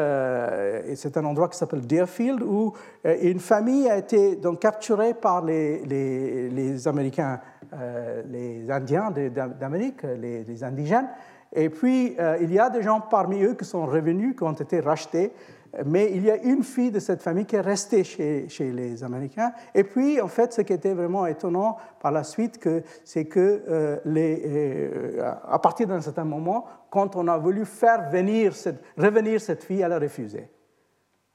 [0.95, 2.73] c'est un endroit qui s'appelle Deerfield, où
[3.03, 7.39] une famille a été donc capturée par les, les, les Américains,
[8.29, 9.11] les Indiens
[9.59, 11.09] d'Amérique, les, les, indigènes.
[11.53, 14.79] Et puis il y a des gens parmi eux qui sont revenus, qui ont été
[14.79, 15.33] rachetés
[15.85, 19.53] mais il y a une fille de cette famille qui est restée chez, les Américains.
[19.73, 22.59] Et puis, en fait, ce qui était vraiment étonnant par la suite,
[23.03, 29.41] c'est que euh, euh, à partir d'un certain moment, quand on a voulu faire revenir
[29.41, 30.47] cette fille, elle a refusé.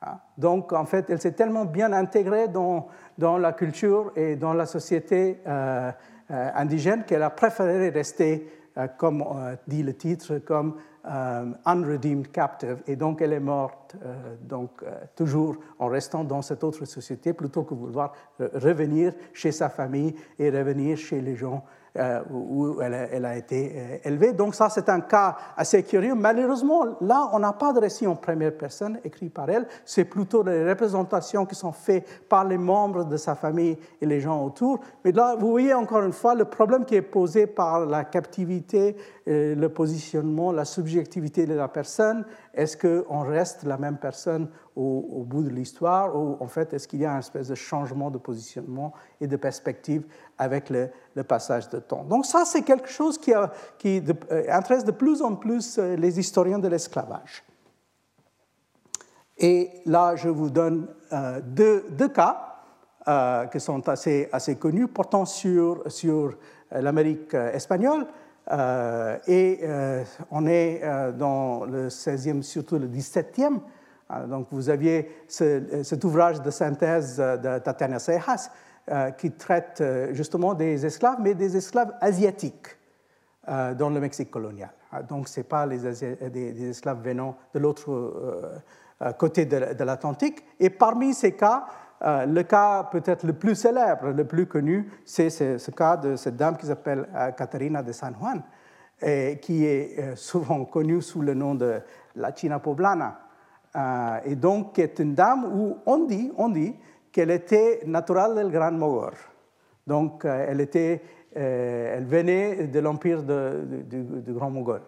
[0.02, 0.18] Hein?
[0.36, 2.86] Donc, en fait, elle s'est tellement bien intégrée dans,
[3.18, 5.90] dans, la culture et dans la société euh,
[6.28, 8.48] indigène qu'elle a préféré rester,
[8.96, 9.24] comme
[9.66, 10.76] dit le titre, comme
[11.08, 16.42] euh, unredeemed captive, et donc elle est morte, euh, donc euh, toujours en restant dans
[16.42, 21.64] cette autre société, plutôt que vouloir revenir chez sa famille et revenir chez les gens
[21.98, 24.32] euh, où elle a, été euh, élevée.
[24.32, 26.14] Donc ça, c'est un cas assez curieux.
[26.14, 29.66] Malheureusement, là, on n'a pas de récit en première personne écrit par elle.
[29.84, 34.20] C'est plutôt des représentations qui sont faites par les membres de sa famille et les
[34.20, 34.78] gens autour.
[35.04, 38.94] Mais là, vous voyez encore une fois le problème qui est posé par la captivité
[39.30, 42.24] le positionnement, la subjectivité de la personne.
[42.54, 47.00] Est-ce qu'on reste la même personne au, bout de l'histoire ou en fait est-ce qu'il
[47.00, 50.04] y a un espèce de changement de positionnement et de perspective
[50.38, 50.90] avec le,
[51.24, 52.04] passage de temps?
[52.04, 53.32] Donc ça, c'est quelque chose qui,
[53.78, 54.02] qui
[54.48, 57.44] intéresse de plus en plus les historiens de l'esclavage.
[59.36, 60.88] Et là, je vous donne
[61.42, 62.48] deux, deux cas
[63.08, 66.30] euh, qui sont assez, connus, portant sur, euh,
[66.70, 67.32] l'Amérique
[68.50, 69.60] euh, et
[70.30, 70.82] on est
[71.18, 73.60] dans le 16e, surtout le 17e.
[74.28, 78.50] donc vous aviez cet ouvrage de synthèse de Tatiana Sejas
[79.18, 79.82] qui traite
[80.12, 82.68] justement des esclaves, mais des esclaves asiatiques
[83.46, 84.70] dans le Mexique colonial.
[85.08, 85.78] donc ce n'est pas les
[86.30, 88.62] des, esclaves venant de l'autre
[89.18, 90.42] côté de l'Atlantique.
[90.58, 91.66] Et parmi ces cas,
[92.04, 96.36] euh, le cas peut-être le plus célèbre, le plus connu, c'est ce, cas de cette
[96.36, 98.42] dame qui s'appelle euh, Catarina de San Juan,
[99.40, 101.80] qui est euh, souvent connue sous le nom de
[102.14, 103.18] la China poblana.
[104.24, 106.74] et donc, qui est une dame où on dit, on dit
[107.12, 109.12] qu'elle était naturelle du Grand Mogor.
[109.86, 111.00] Donc, elle, était,
[111.34, 114.82] elle venait de l'empire du Grand Mogol.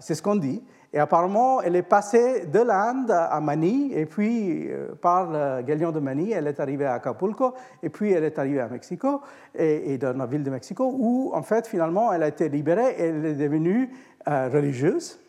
[0.00, 0.62] C'est ce qu'on dit.
[0.92, 5.92] Et apparemment, elle est passée de l'Inde à Manille, et puis euh, par le galion
[5.92, 9.20] de Manille, elle est arrivée à Acapulco, et puis elle est arrivée à Mexico,
[9.54, 13.24] et, dans la ville de Mexico, où en fait, finalement, elle a été libérée elle
[13.24, 13.88] est devenue
[14.26, 15.20] euh, religieuse.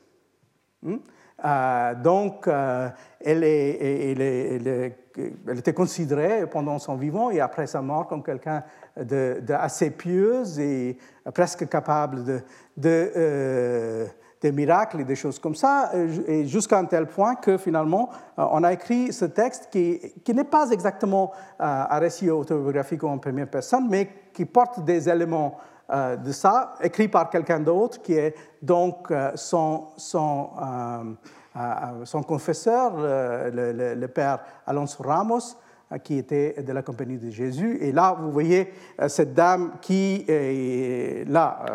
[0.84, 2.50] Euh, donc,
[3.24, 4.95] elle, était
[5.74, 8.63] considérée pendant son vivant et après sa mort comme quelqu'un
[8.97, 10.97] d'assez de, pieuse et
[11.34, 12.41] presque capable de,
[12.78, 14.08] de
[14.41, 18.45] des miracles et des choses comme ça, euh, jusqu'à un tel point que finalement, euh,
[18.51, 23.49] on a écrit ce texte qui, n'est pas exactement euh, un récit autobiographique en première
[23.49, 25.58] personne, mais qui porte des éléments
[25.93, 30.51] de ça, écrit par quelqu'un d'autre, qui est donc son, son,
[32.06, 35.58] son confesseur, le, père Alonso Ramos,
[35.99, 37.77] qui était de la compagnie de Jésus.
[37.82, 41.65] Et là, vous voyez euh, cette dame qui, est là,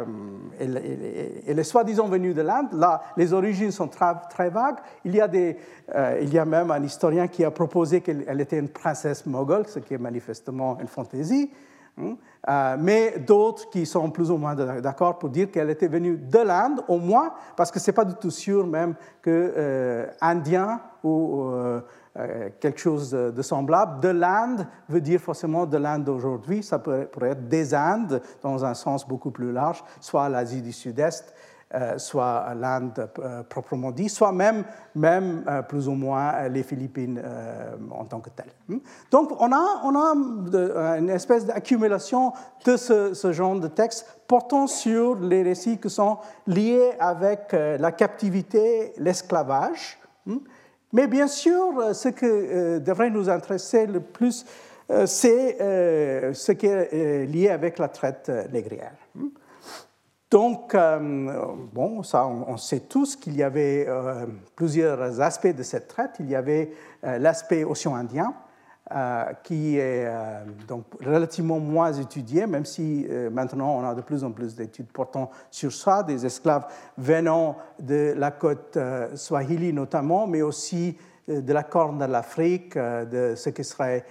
[0.60, 2.68] euh, elle, est soi-disant venue de l'Inde.
[2.72, 4.78] Là, les origines sont très, très vagues.
[5.04, 5.56] Il y, a des,
[6.22, 9.78] il y a même un historien qui a proposé qu'elle était une princesse moghole, ce
[9.78, 11.50] qui est manifestement une fantaisie.
[11.98, 12.76] Hein.
[12.78, 16.82] mais d'autres qui sont plus ou moins d'accord pour dire qu'elle était venue de l'Inde,
[16.88, 21.80] au moins, parce que ce n'est pas du tout sûr même que indien ou euh,
[22.60, 24.00] quelque chose de semblable.
[24.00, 28.74] De l'Inde veut dire forcément de l'Inde d'aujourd'hui, ça pourrait, être des Indes dans un
[28.74, 31.34] sens beaucoup plus large, soit l'Asie du Sud-Est,
[31.74, 37.20] euh, soit l'Inde euh, proprement dit, soit même, même plus ou moins les Philippines
[37.90, 38.52] en tant que telles.
[38.68, 38.78] Hmm?
[39.10, 42.32] Donc on a, on a une espèce d'accumulation
[42.64, 47.92] de ce, ce, genre de textes portant sur les récits qui sont liés avec la
[47.92, 49.98] captivité, l'esclavage.
[50.24, 50.38] Hmm?
[50.96, 54.46] Mais bien sûr, euh, ce qui euh, devrait nous intéresser le plus,
[54.90, 55.58] euh, c'est
[56.32, 58.94] ce qui est lié avec la traite négrière.
[60.30, 60.74] Donc,
[61.74, 63.86] bon, ça, on sait tous qu'il y avait
[64.54, 66.12] plusieurs aspects de cette traite.
[66.18, 68.34] Il y avait l'aspect océan Indien,
[69.42, 74.22] qui est euh, donc relativement moins étudié, même si euh, maintenant on a de plus
[74.22, 78.78] en plus d'études portant sur ça, des esclaves venant de la côte
[79.16, 80.96] Swahili notamment, mais aussi
[81.26, 84.04] de la Corne de l'Afrique, de ce qui serait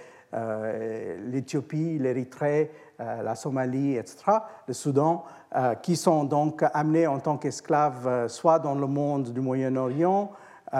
[1.24, 4.24] l'Éthiopie, l'Érythrée, la Somalie, etc.,
[4.68, 5.24] le Soudan,
[5.82, 10.30] qui sont donc amenés en tant qu'esclaves soit dans le monde du Moyen-Orient,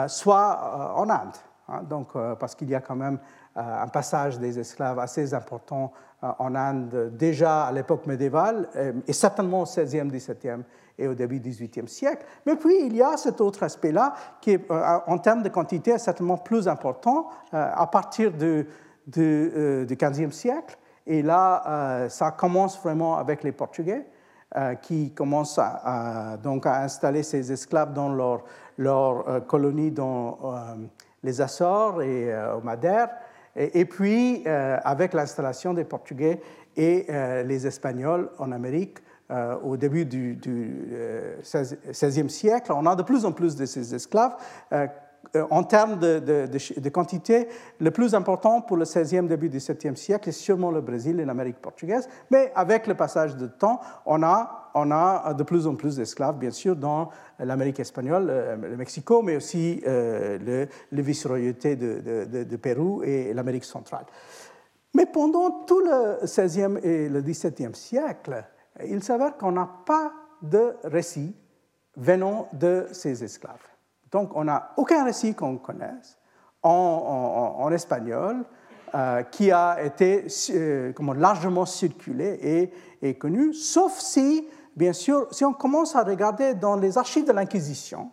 [0.05, 1.37] soit en Inde.
[1.69, 1.81] Hein.
[1.89, 5.91] donc, parce qu'il y a quand même euh, un passage des esclaves assez important
[6.23, 10.63] euh, en Inde déjà à l'époque médiévale euh, et certainement au 16e, 17e
[10.97, 12.25] et au début du 18e siècle.
[12.45, 15.99] Mais puis il y a cet autre aspect-là qui est en termes de quantité est
[15.99, 18.67] certainement plus important à partir du,
[19.05, 20.75] du, 15e siècle.
[21.05, 24.07] Et là, ça commence vraiment avec les Portugais.
[24.81, 28.43] qui commencent à, donc à installer ces esclaves dans leur,
[28.79, 30.39] leur colonie dans
[31.21, 33.09] les Açores et au Madère.
[33.57, 36.39] Et, puis, euh, avec l'installation des Portugais
[36.75, 38.99] et euh, les Espagnols en Amérique,
[39.31, 40.39] euh, au début du,
[41.91, 44.35] XVIe siècle, on a de plus en plus de ces esclaves
[45.49, 47.47] en termes de, quantité,
[47.79, 51.25] le plus important pour le 16e, début du 17e siècle est sûrement le Brésil et
[51.25, 52.07] l'Amérique portugaise.
[52.31, 56.37] Mais avec le passage du temps, on a, on a de plus en plus d'esclaves,
[56.37, 57.09] bien sûr, dans
[57.39, 63.65] l'Amérique espagnole, euh, le Mexico, mais aussi euh, le, les vice-royautés de, Pérou et l'Amérique
[63.65, 64.05] centrale.
[64.93, 68.43] Mais pendant tout le 16e et le 17e siècle,
[68.85, 70.11] il s'avère qu'on n'a pas
[70.41, 71.35] de récit
[71.95, 73.76] venant de ces esclaves.
[74.11, 76.17] Donc on n'a aucun récit qu'on connaisse
[76.63, 78.43] en, espagnol
[78.95, 85.53] euh, qui a été euh, largement circulé et, connu, sauf si, bien sûr, si on
[85.53, 88.09] commence à regarder dans les archives de l'Inquisition,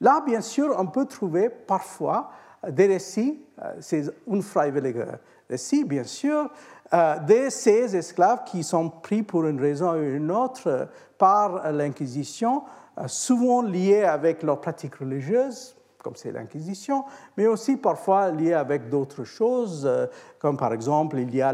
[0.00, 2.30] là, bien sûr, on peut trouver parfois
[2.68, 5.04] des récits, euh, ces unfreiwillige
[5.48, 6.50] récits, bien sûr,
[6.92, 12.62] de ces esclaves qui sont pris pour une raison ou une autre par l'Inquisition,
[13.06, 17.04] souvent liés avec leurs pratiques religieuses, comme c'est l'Inquisition,
[17.36, 20.06] mais aussi parfois lié avec d'autres choses, euh,
[20.38, 21.52] comme par exemple, il y a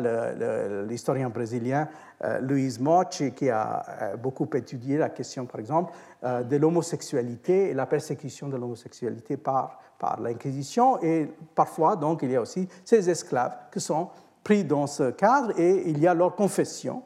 [0.83, 1.89] l'historien brésilien
[2.25, 7.75] euh, Luis Moch qui a euh, beaucoup étudié la question, par exemple, de l'homosexualité et
[7.75, 11.01] la persécution de l'homosexualité par, par l'Inquisition.
[11.03, 14.09] Et parfois, donc, il y a aussi ces esclaves qui sont
[14.45, 17.03] pris dans ce cadre et il y a leur confession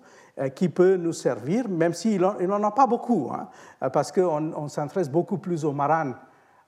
[0.55, 3.49] qui peut nous servir, même s'il n'en a pas beaucoup, hein,
[3.91, 6.15] parce qu'on on, s'intéresse beaucoup plus aux marins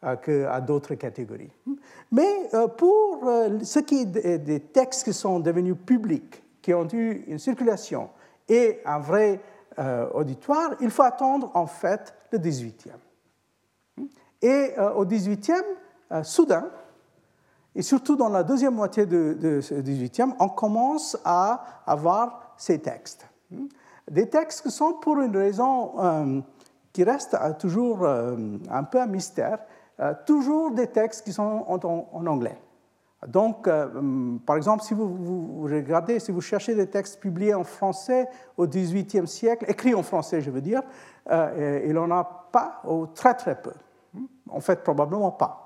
[0.04, 1.50] euh, qu'à d'autres catégories.
[2.12, 6.86] Mais euh, pour euh, ce qui est des textes qui sont devenus publics, qui ont
[6.92, 8.10] eu une circulation
[8.46, 9.40] et un vrai
[10.14, 12.92] auditoire, il faut attendre en fait le 18e.
[14.40, 16.70] Et au 18e, soudain,
[17.74, 23.28] et surtout dans la deuxième moitié du ce 18e, on commence à avoir ces textes.
[24.10, 26.42] Des textes qui sont pour une raison
[26.92, 29.58] qui reste toujours un peu un mystère,
[29.98, 32.58] euh, toujours des textes qui sont en, anglais.
[33.26, 37.64] Donc, euh, hum, par exemple, si vous, regardez, si vous cherchez des textes publiés en
[37.64, 38.28] français
[38.58, 40.82] au XVIIIe siècle, écrits en français, je veux dire,
[41.30, 43.72] euh, il n'en a pas, ou très très peu.
[44.14, 45.62] Hum, en fait, probablement pas.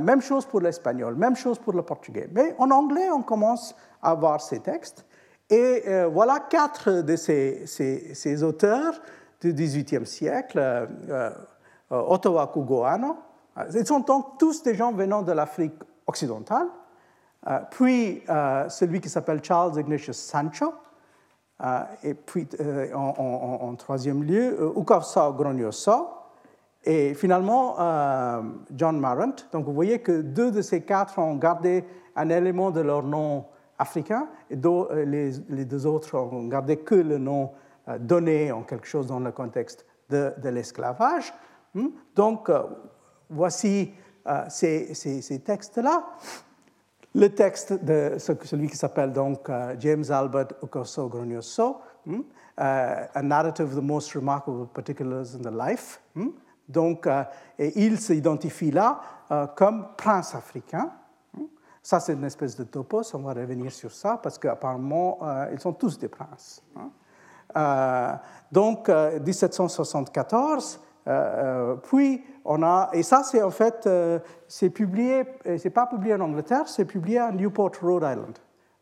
[0.00, 2.28] Même chose pour l'espagnol, même chose pour le portugais.
[2.32, 3.72] Mais en anglais, on commence
[4.02, 5.06] à avoir ces textes.
[5.48, 5.82] Et
[6.12, 8.94] voilà quatre de ces, auteurs
[9.40, 10.88] du XVIIIe siècle.
[11.90, 13.16] Ottawa Kugoano,
[13.72, 15.74] ils sont donc tous des gens venant de l'Afrique
[16.06, 16.66] occidentale.
[17.48, 20.74] Euh, puis euh, celui qui s'appelle Charles Ignatius Sancho.
[21.64, 22.46] Euh, et puis
[22.94, 26.08] en, troisième lieu, Ukavsa Gronioso.
[26.84, 27.76] Et finalement,
[28.70, 29.34] John Marrant.
[29.52, 31.84] Donc vous voyez que deux de ces quatre ont gardé
[32.14, 33.44] un élément de leur nom
[33.78, 34.56] africain et
[35.04, 37.52] les, les deux autres ont gardé que le nom
[38.00, 41.32] donné en quelque chose dans le contexte de, l'esclavage.
[41.74, 41.88] Hmm?
[42.14, 42.50] Donc,
[43.28, 43.92] voici
[44.26, 46.04] euh, ces, textes-là.
[47.14, 52.20] Le texte de celui qui s'appelle donc euh, James Albert Ukoso Gronioso, hmm,
[52.60, 56.00] euh, A Narrative of the Most Remarkable Particulars in the Life.
[56.14, 56.30] Hmm?
[56.68, 57.08] donc,
[57.58, 59.00] il s'identifie là
[59.54, 60.90] comme prince africain.
[61.86, 65.20] Ça, c'est une espèce de topos, on va revenir sur ça, parce qu'apparemment,
[65.52, 66.60] ils sont tous des princes.
[66.74, 68.18] Hein.
[68.50, 70.80] donc, 1774,
[71.84, 74.18] puis on a, et ça, c'est en fait, euh,
[74.48, 75.22] c'est publié,
[75.58, 78.36] c'est pas publié en Angleterre, c'est publié à Newport, Rhode Island,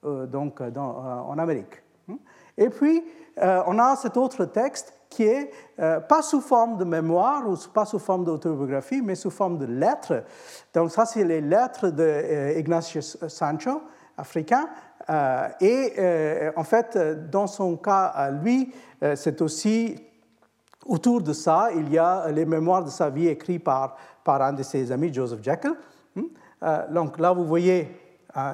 [0.07, 1.83] euh, donc euh, en Amérique.
[2.09, 2.17] Hmm.
[2.57, 3.05] Et puis,
[3.37, 7.99] on a cet autre texte qui est pas sous forme de mémoire ou pas sous
[7.99, 10.25] forme d'autobiographie, mais sous forme de lettres.
[10.73, 13.83] Donc ça, c'est les lettres de Ignatius Sancho,
[14.17, 14.69] africain.
[15.61, 16.99] et en fait,
[17.31, 18.73] dans son cas à lui,
[19.15, 19.97] c'est aussi
[20.87, 24.53] Autour de ça, il y a les mémoires de sa vie écrites par, par un
[24.53, 25.75] de ses amis, Joseph Jekyll.
[26.15, 26.23] Hmm?
[26.63, 27.89] Euh, donc là, vous voyez
[28.37, 28.53] euh,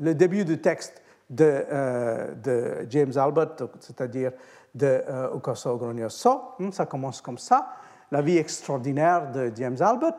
[0.00, 4.32] le début du texte de, euh, de James Albert, c'est-à-dire
[4.74, 5.02] de
[5.36, 6.54] Ukaso Gronioso.
[6.58, 6.70] Hmm?
[6.70, 7.68] Ça commence comme ça.
[8.10, 10.16] La vie extraordinaire de James Albert.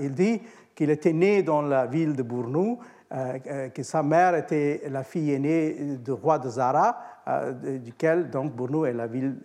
[0.00, 0.42] Il dit
[0.74, 2.78] qu'il était né dans la ville de Bournou,
[3.10, 6.96] que sa mère était la fille aînée du roi de Zara,
[7.62, 9.36] duquel donc Bournou est la ville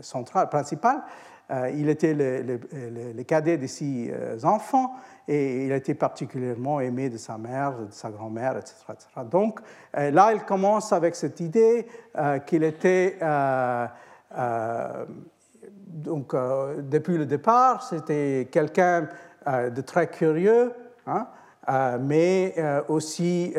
[0.00, 1.02] central, principal.
[1.50, 4.94] Euh, il était le, cadet de six euh, enfants
[5.28, 8.74] et il été particulièrement aimé de sa mère, de sa grand-mère, etc.,
[9.30, 9.60] Donc
[9.96, 11.86] euh, là, il commence avec cette idée
[12.46, 13.18] qu'il était,
[15.86, 19.08] donc depuis le départ, c'était quelqu'un
[19.46, 20.72] de très curieux,
[21.06, 21.28] hein,
[22.00, 22.54] mais
[22.88, 23.54] aussi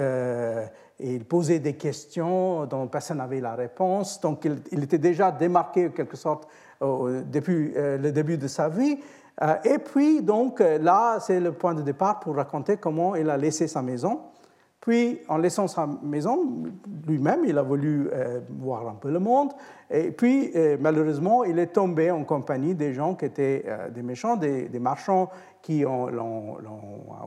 [1.00, 4.20] il posait des questions dont personne n'avait la réponse.
[4.20, 6.48] Donc il, était déjà démarqué en quelque sorte
[6.82, 8.98] depuis euh, le début de sa vie.
[9.42, 13.30] Euh, et puis donc euh, là, c'est le point de départ pour raconter comment il
[13.30, 14.22] a laissé sa maison
[14.80, 16.64] Puis, en laissant sa maison,
[17.06, 18.10] lui-même, il a voulu
[18.60, 19.52] voir un peu le monde.
[19.90, 24.70] Et puis, malheureusement, il est tombé en compagnie des gens qui étaient des méchants, des,
[24.70, 25.30] des marchands
[25.62, 26.58] qui l'ont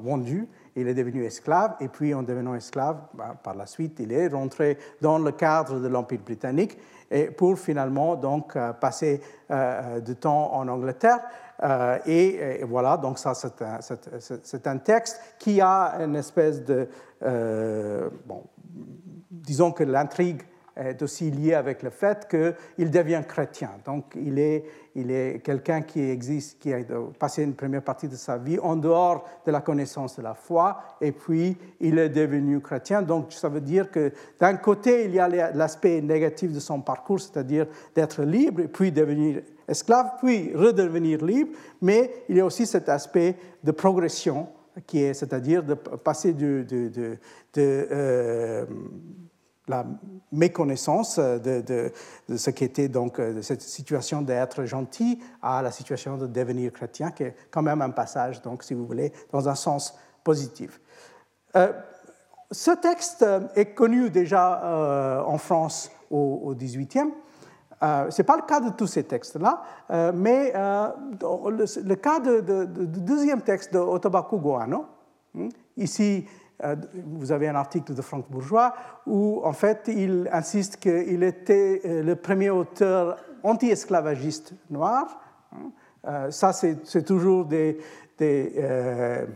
[0.00, 0.48] vendu.
[0.76, 1.74] Il est devenu esclave.
[1.80, 5.80] Et puis, en devenant esclave, bah, par la suite, il est rentré dans le cadre
[5.80, 6.78] de l'Empire britannique
[7.10, 9.20] et pour finalement donc passer
[10.04, 11.20] du temps en Angleterre.
[11.62, 16.88] Euh, et, voilà, donc ça, c'est un, texte qui a une espèce de...
[17.22, 18.44] Euh, bon,
[19.30, 20.42] disons que l'intrigue
[20.76, 23.70] est aussi liée avec le fait qu'il devient chrétien.
[23.84, 24.64] Donc, il est,
[24.94, 26.78] il est quelqu'un qui existe, qui a
[27.18, 30.78] passé une première partie de sa vie en dehors de la connaissance de la foi,
[31.00, 33.02] et puis il est devenu chrétien.
[33.02, 37.20] Donc, ça veut dire que d'un côté, il y a l'aspect négatif de son parcours,
[37.20, 42.66] c'est-à-dire d'être libre, et puis devenir esclave, puis redevenir libre, mais il y a aussi
[42.66, 44.48] cet aspect de progression,
[44.86, 47.18] qui est, c'est-à-dire de passer de, de,
[47.58, 48.66] euh,
[49.70, 49.86] la
[50.32, 56.16] méconnaissance de, de, ce qui était donc de cette situation d'être gentil à la situation
[56.16, 59.54] de devenir chrétien, qui est quand même un passage, donc, si vous voulez, dans un
[59.54, 60.80] sens positif.
[61.56, 61.72] Euh,
[62.50, 67.10] ce texte est connu déjà euh, en France au, 18e.
[67.82, 70.88] Euh, ce n'est pas le cas de tous ces textes-là, euh, mais euh,
[71.22, 74.84] le, cas du deuxième texte de Otobaku Goano,
[75.38, 75.48] hein,
[75.78, 76.26] ici,
[77.06, 78.74] vous avez un article de Franck Bourgeois
[79.06, 85.20] où, en fait, il insiste qu'il était le premier auteur anti-esclavagiste noir.
[85.52, 86.30] Hein.
[86.30, 87.78] ça, c'est toujours des,
[88.18, 89.26] des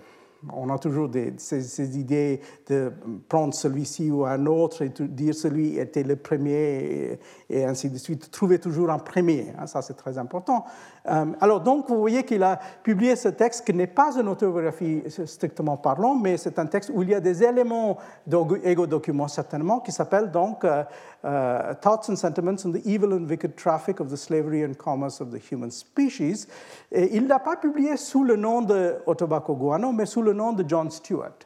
[0.53, 2.93] on a toujours ces, idées de
[3.29, 7.19] prendre celui-ci ou un autre et dire celui était le premier
[7.49, 8.31] et, ainsi de suite.
[8.31, 10.65] Trouver toujours un premier, hein, ça c'est très important.
[11.07, 15.03] Euh, alors donc vous voyez qu'il a publié ce texte qui n'est pas une autobiographie
[15.27, 19.93] strictement parlant, mais c'est un texte où il y a des éléments d'égo-document certainement qui
[19.93, 20.83] s'appelle donc euh,
[21.27, 25.21] euh, Thoughts and Sentiments on the Evil and Wicked Traffic of the Slavery and Commerce
[25.21, 26.47] of the Human Species.
[26.91, 30.53] Et il l'a pas publié sous le nom de Otobaco Guano, mais sous le nom
[30.53, 31.37] de John Stewart.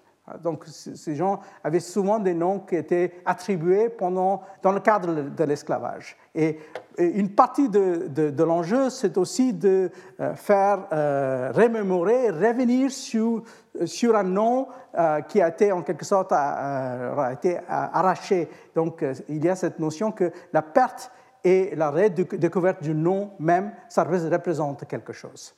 [0.42, 5.44] Donc, ces gens avaient souvent des noms qui étaient attribués pendant, dans le cadre de
[5.44, 6.16] l'esclavage.
[6.34, 6.58] Et,
[6.98, 13.44] une partie de, l'enjeu, c'est aussi de euh, faire euh, remémorer, revenir sur,
[13.84, 14.66] sur un nom
[14.98, 18.48] euh, qui a été en quelque sorte a été arraché.
[18.74, 21.12] Donc, il y a cette notion que la perte
[21.44, 25.54] et la redécouverte du nom même, ça représente quelque chose.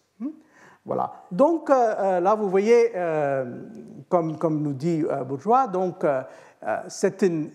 [0.85, 1.12] Voilà.
[1.31, 3.45] Donc euh, là, vous voyez, euh,
[4.09, 6.05] comme, nous dit euh, Bourgeois, donc,
[6.89, 7.51] c'est une,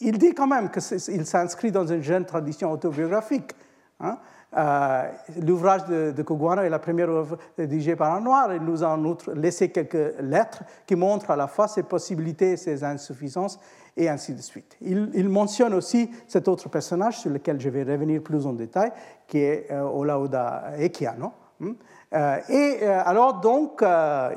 [0.00, 3.52] il dit quand même qu'il s'inscrit dans une jeune tradition autobiographique.
[4.00, 4.18] Hein.
[5.42, 8.54] L'ouvrage de, de est la première œuvre rédigée par un noir.
[8.54, 12.56] Il nous a en outre laissé quelques lettres qui montrent à la fois ses possibilités
[12.56, 13.58] ses insuffisances,
[13.96, 14.76] et ainsi de suite.
[14.82, 18.92] Il, mentionne aussi cet autre personnage sur lequel je vais revenir plus en détail,
[19.26, 21.32] qui est Olauda Ekiano.
[21.62, 21.74] Hein.
[22.14, 24.30] Euh, et euh, alors donc, euh,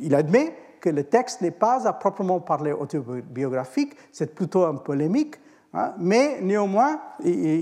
[0.00, 5.36] il admet que le texte n'est pas à proprement parler autobiographique, c'est plutôt un polémique,
[5.74, 6.98] hein, mais néanmoins,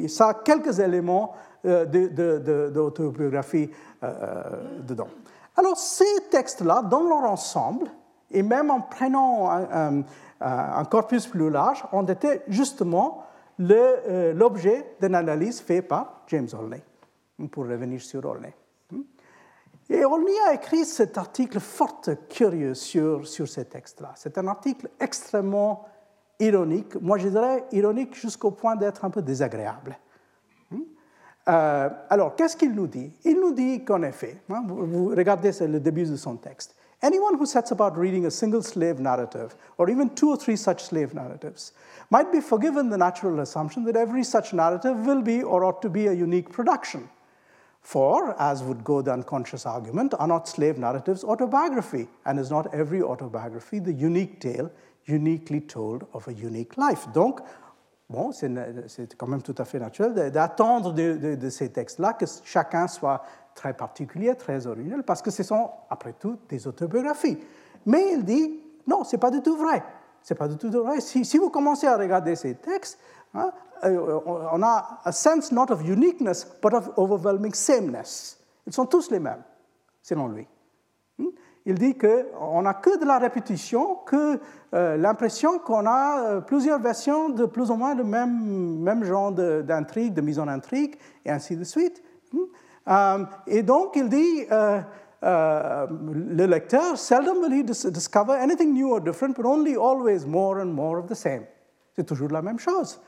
[0.09, 1.35] ça a quelques éléments
[1.65, 3.69] d'autobiographie
[4.87, 5.09] dedans.
[5.57, 7.91] Alors ces textes-là, dans leur ensemble,
[8.31, 10.05] et même en prenant un,
[10.41, 13.25] un corpus plus large, ont été justement
[13.59, 16.85] l'objet d'une analyse faite par James Olney,
[17.51, 18.55] pour revenir sur Olney.
[19.91, 24.13] Et on y a écrit cet article fort curieux sur, sur ces textes-là.
[24.17, 25.87] C'est un article extrêmement
[26.39, 29.99] ironique, moi je dirais ironique jusqu'au point d'être un peu désagréable.
[30.71, 30.83] Hmm?
[31.49, 33.11] Euh, alors, qu'est-ce qu'il nous dit?
[33.25, 36.77] Il nous dit qu'en effet, hein, vous, regardez, c'est le début de son texte.
[37.01, 40.83] Anyone who sets about reading a single slave narrative, or even two or three such
[40.83, 41.73] slave narratives,
[42.11, 45.89] might be forgiven the natural assumption that every such narrative will be or ought to
[45.89, 47.09] be a unique production.
[47.81, 52.09] For, as would go the unconscious argument, are not slave narratives autobiography?
[52.27, 54.71] And is not every autobiography the unique tale
[55.07, 57.07] uniquely told of a unique life?
[57.15, 57.41] Donc,
[58.11, 62.27] bon, c'est quand même tout à fait naturel d'attendre de, de, de, ces textes-là que
[62.45, 63.23] chacun soit
[63.55, 67.39] très particulier, très original, parce que ce sont, après tout, des autobiographies.
[67.87, 69.83] Mais il dit, non, ce n'est pas du tout vrai.
[70.23, 71.01] C'est pas du tout vrai.
[71.01, 72.99] Si, si, vous commencez à regarder ces textes,
[73.35, 73.51] hein,
[73.85, 78.39] euh, on a un sense not of uniqueness, but of overwhelming sameness.
[78.67, 79.43] Ils sont tous les mêmes,
[80.03, 80.47] selon lui.
[81.19, 81.29] Hmm?
[81.65, 84.41] Il dit qu'on n'a que de la répétition, que
[84.75, 89.33] euh, l'impression qu'on a euh, plusieurs versions de plus ou moins le même, même genre
[89.33, 92.03] d'intrigue, de, mise en intrigue, et ainsi de suite.
[92.33, 93.25] Hmm?
[93.47, 94.47] et donc, il dit,
[95.21, 100.73] le lecteur, seldom will he discover anything new or different, but only always more and
[100.73, 101.43] more of the same.
[101.95, 102.99] C'est toujours la même chose.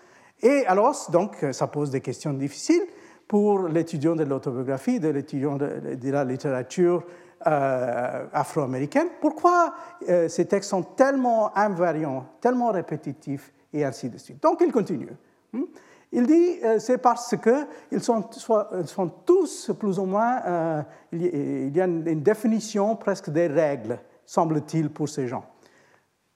[0.43, 2.83] Et alors, donc, ça pose des questions difficiles
[3.31, 7.05] pour l'étudiant de l'autobiographie, de l'étudiant de, la littérature
[7.47, 9.07] euh, afro-américaine.
[9.21, 9.73] Pourquoi
[10.09, 14.43] euh, ces textes sont tellement invariants, tellement répétitifs, et ainsi de suite.
[14.43, 15.13] Donc, il continue.
[15.53, 15.63] Hmm?
[16.11, 21.85] Il dit, euh, c'est parce qu'ils sont, sont, tous plus ou moins, il y a
[21.85, 25.45] une définition presque des règles, semble-t-il, pour ces gens.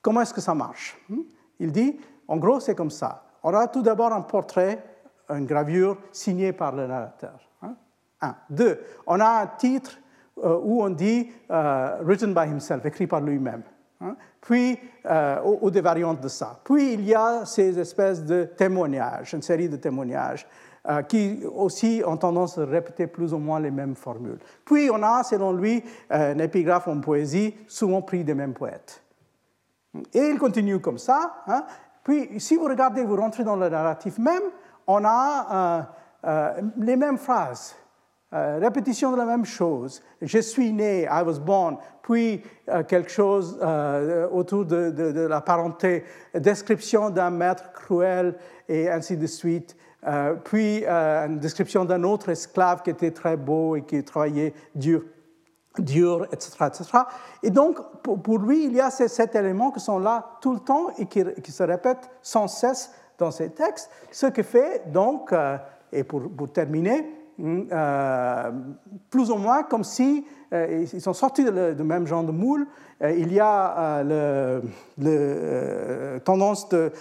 [0.01, 0.97] Comment est-ce que ça marche?
[1.09, 1.23] Hmm?
[1.59, 1.99] Il dit,
[2.29, 3.24] en gros, c'est comme ça.
[3.45, 4.83] On a tout d'abord un portrait,
[5.29, 7.39] une gravure signée par le narrateur.
[7.63, 7.77] Hein?
[8.21, 8.35] Un.
[8.51, 9.99] Deux, on a un titre
[10.43, 13.63] euh, où on dit written by himself, écrit par lui-même.
[14.01, 14.17] Hein?
[14.41, 16.61] Puis, euh, ou, des variantes de ça.
[16.65, 20.47] Puis, il y a ces espèces de témoignages, une série de témoignages,
[20.87, 24.39] euh, qui aussi ont tendance à répéter plus ou moins les mêmes formules.
[24.67, 25.83] Puis, on a, selon lui,
[26.13, 29.03] euh, un épigraphe en poésie, souvent pris des mêmes poètes.
[30.13, 31.43] Et il continue comme ça.
[31.47, 31.65] Hein.
[32.05, 34.43] Puis, si vous regardez, vous rentrez dans le narratif même,
[34.87, 35.89] on a
[36.77, 37.75] les mêmes phrases
[38.35, 40.03] euh, répétition de la même chose.
[40.21, 45.41] Je suis né, I was born, puis euh, quelque chose euh, autour de, de, la
[45.41, 46.03] parenté,
[46.35, 48.35] description d'un maître cruel
[48.69, 49.77] et ainsi de suite.
[50.43, 55.03] puis une description d'un autre esclave qui était très beau et qui travaillait dur,
[55.79, 56.99] dur etc., etc.
[57.43, 60.61] Et donc, pour, lui, il y a ces sept éléments qui sont là tout le
[60.61, 65.33] temps et qui, se répètent sans cesse dans ces textes, ce qui fait donc,
[65.93, 68.51] et pour, pour terminer, euh,
[69.11, 72.65] plus ou moins comme si euh, ils sont sortis du même genre de moule.
[73.03, 74.61] Euh, il y a la
[76.21, 76.93] tendance de,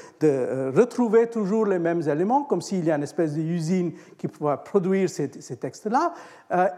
[0.76, 5.08] retrouver toujours les mêmes éléments, comme s'il y a une espèce d'usine qui pourrait produire
[5.08, 6.14] ces, textes-là.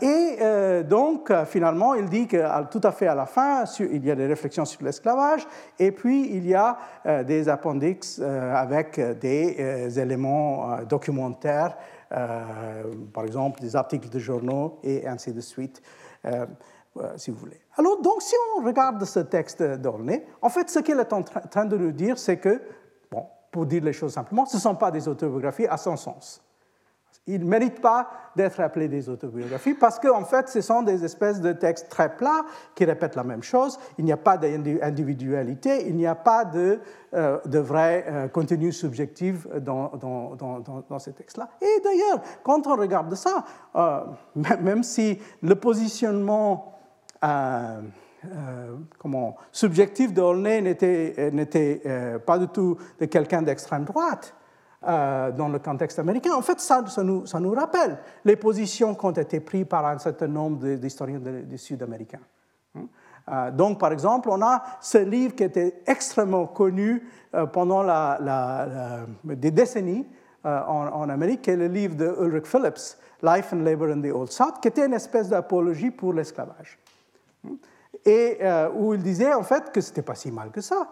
[0.01, 4.15] et donc, finalement, il dit que tout à fait à la fin, il y a
[4.15, 5.47] des réflexions sur l'esclavage,
[5.79, 6.77] et puis il y a
[7.23, 11.77] des appendix avec des éléments documentaires
[13.13, 15.81] par exemple des articles de journaux et ainsi de suite,
[16.25, 16.45] euh,
[16.97, 17.59] euh, si vous voulez.
[17.75, 21.65] Alors, donc, si on regarde ce texte d'Orné, en fait, ce qu'il est en train
[21.65, 22.61] de nous dire, c'est que,
[23.11, 26.41] bon, pour dire les choses simplement, ce ne sont pas des autobiographies à son sens.
[27.27, 31.03] Ils ne méritent pas d'être appelés des autobiographies parce qu'en en fait, ce sont des
[31.03, 32.45] espèces de textes très plats
[32.75, 33.79] qui répètent la même chose.
[33.97, 36.79] Il n'y a pas d'individualité, il n'y a pas de,
[37.15, 41.49] euh, de vrai euh, contenu subjectif dans, dans, dans, ces textes-là.
[41.61, 43.43] Et d'ailleurs, quand on regarde ça,
[43.75, 44.01] euh,
[44.61, 46.73] même si le positionnement
[48.99, 54.35] comment, subjectif d'Aulnay n'était pas du tout de quelqu'un d'extrême droite,
[54.87, 56.33] euh, dans le contexte américain.
[56.35, 60.75] En fait, ça, nous, rappelle les positions qui ont été prises par un certain nombre
[60.75, 62.19] d'historiens du Sud-américains.
[62.75, 62.81] Hein?
[63.31, 67.83] Euh, donc, par exemple, on a ce livre qui était extrêmement connu euh, pendant
[69.23, 70.05] des décennies
[70.43, 70.49] en,
[70.93, 74.31] en, Amérique, qui est le livre de Ulrich Phillips, Life and Labor in the Old
[74.31, 76.77] South, qui était une espèce d'apologie pour l'esclavage.
[77.47, 77.55] Hein?
[78.05, 78.37] Et
[78.75, 80.87] où il disait en fait que ce n'était pas si mal que ça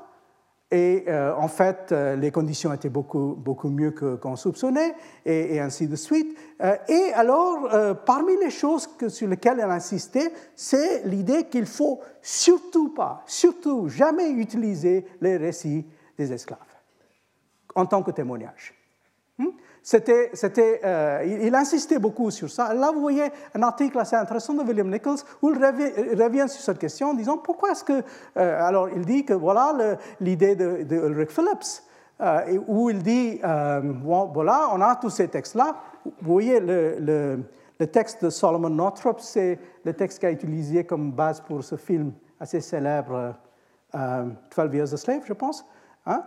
[0.73, 5.87] et euh, en fait, euh, les conditions étaient beaucoup, beaucoup mieux qu'on soupçonnait, et, ainsi
[5.87, 6.35] de suite.
[6.61, 7.69] Euh, et alors,
[8.07, 14.31] parmi les choses sur lesquelles elle insistait, c'est l'idée qu'il faut surtout pas, surtout jamais
[14.31, 15.85] utiliser les récits
[16.17, 16.57] des esclaves
[17.75, 18.73] en tant que témoignage.
[19.37, 19.47] Hmm?
[19.93, 22.73] Euh, il, insistait beaucoup sur ça.
[22.73, 26.77] Là, vous voyez un article assez intéressant de William Nichols où il revient, sur cette
[26.77, 28.03] question en disant pourquoi est-ce que.
[28.37, 31.83] Euh, alors, il dit que voilà l'idée de, de, Ulrich Phillips,
[32.21, 35.75] euh, où il dit voilà, on a tous ces textes-là.
[36.05, 37.43] Vous voyez le,
[37.91, 42.13] texte de Solomon Northrop, c'est le texte qu'il a utilisé comme base pour ce film
[42.39, 43.35] assez célèbre,
[43.93, 45.65] 12 Years a Slave, je pense,
[46.05, 46.23] hein,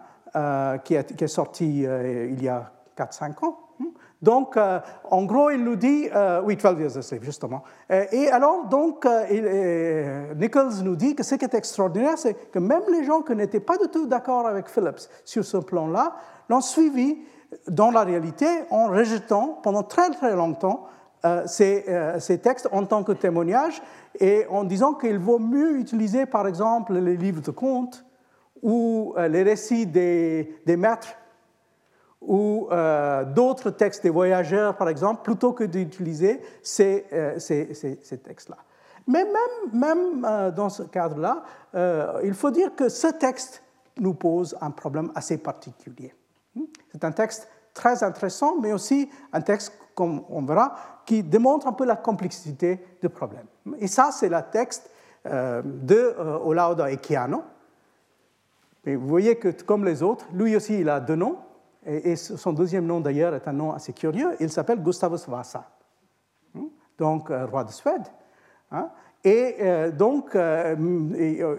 [0.84, 3.58] qui, est, sorti il y a 4-5 ans.
[3.78, 3.86] Hmm.
[4.22, 4.80] Donc, euh,
[5.10, 7.62] en gros, il nous dit, euh, oui, 12 years a slave, justement.
[7.90, 9.06] Euh, et alors, donc,
[10.36, 13.60] Nichols nous dit que ce qui est extraordinaire, c'est que même les gens qui n'étaient
[13.60, 16.16] pas du tout d'accord avec Phillips sur ce plan-là,
[16.48, 17.18] l'ont suivi
[17.68, 20.86] dans la réalité en rejetant pendant très, très longtemps
[21.46, 21.84] ces,
[22.20, 23.82] ces, textes en tant que témoignage
[24.20, 28.04] et en disant qu'il vaut mieux utiliser, par exemple, les livres de contes
[28.62, 31.16] ou les récits des, des maîtres
[32.26, 38.18] ou euh, d'autres textes des voyageurs, par exemple, plutôt que d'utiliser ces, euh, ces, ces,
[38.18, 38.56] textes-là.
[39.06, 41.42] Mais même, même euh, dans ce cadre-là,
[42.24, 43.62] il faut dire que ce texte
[43.98, 46.14] nous pose un problème assez particulier.
[46.90, 50.74] C'est un texte très intéressant, mais aussi un texte, comme on verra,
[51.04, 53.44] qui démontre un peu la complexité du problème.
[53.78, 54.90] Et ça, c'est le texte
[55.24, 57.42] de Olauda Equiano.
[58.86, 61.36] Et vous voyez que, comme les autres, lui aussi, il a deux noms.
[61.86, 64.36] Et, son deuxième nom, d'ailleurs, est un nom assez curieux.
[64.40, 65.64] Il s'appelle Gustavus Vasa,
[66.54, 66.66] hmm?
[66.98, 68.06] donc roi de Suède.
[68.70, 68.90] Hein?
[69.26, 70.76] Et euh, donc, euh,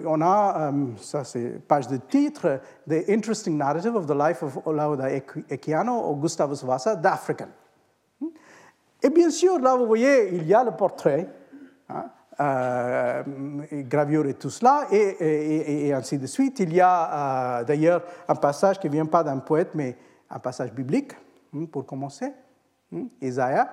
[0.06, 0.72] on a, euh,
[1.02, 6.16] ça c'est page de titre, The Interesting Narrative of the Life of Olauda Equiano ou
[6.16, 7.50] Gustavus Vasa d'African.
[9.04, 11.28] Et bien sûr, là, vous voyez, il y a le portrait,
[11.90, 12.06] hein,
[13.90, 16.62] gravure et tout cela, et, ainsi de suite.
[16.62, 19.98] Il y a d'ailleurs un passage qui ne vient pas d'un poète, mais
[20.30, 21.14] un passage biblique,
[21.54, 22.32] hein, pour commencer,
[23.22, 23.64] Isaïe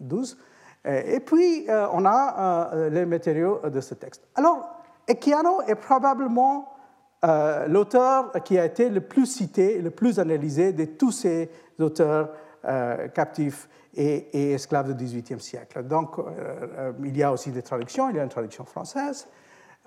[0.00, 0.38] 12.
[0.86, 4.22] Euh, et puis, euh, on a euh, les matériaux de ce texte.
[4.34, 6.72] Alors, Equiano est probablement
[7.66, 12.30] l'auteur qui a été le plus cité, le plus analysé de tous ces auteurs
[13.14, 15.82] captifs et, esclaves du XVIIIe siècle.
[15.82, 16.18] Donc,
[17.02, 18.10] il y a aussi des traductions.
[18.10, 19.26] Il y a une traduction française,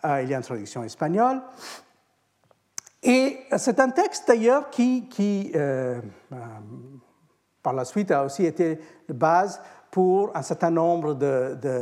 [0.03, 1.41] il y a une traduction espagnole.
[3.01, 5.53] Et c'est un texte d'ailleurs qui, qui
[7.61, 11.13] par la suite, a aussi été de base pour un certain nombre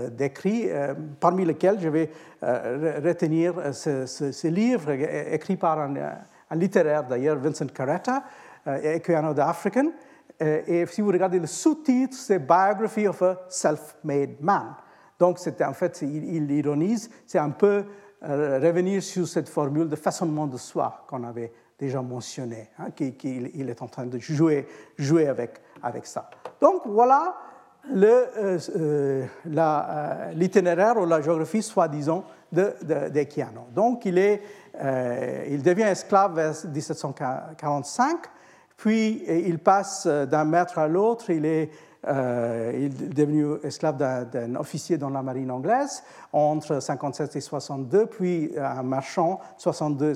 [0.10, 2.10] d'écrits, euh, parmi lesquels je vais
[2.44, 5.94] euh, retenir euh, ce, livre écrit par un,
[6.56, 8.24] littéraire d'ailleurs, Vincent Carretta,
[8.66, 9.42] Equiano the
[10.40, 14.76] et si vous regardez le sous-titre, c'est Biography of a Self-Made Man.
[15.20, 17.86] Donc, en fait, il, ironise, c'est un peu
[18.22, 23.82] revenir sur cette formule de façonnement de soi qu'on avait déjà mentionné, hein, qu'il est
[23.82, 26.30] en train de jouer, jouer avec, avec ça.
[26.60, 27.36] Donc, voilà
[27.96, 28.26] euh,
[28.76, 34.42] euh, euh, l'itinéraire ou la géographie, soi-disant, de, de, Donc, il, est,
[35.50, 38.18] il devient esclave vers 1745,
[38.76, 41.30] puis il passe d'un maître à l'autre.
[41.30, 41.70] Il est,
[42.08, 46.02] il est devenu esclave d'un officier dans la marine anglaise
[46.32, 50.16] entre 57 et 62, puis un marchand 62 et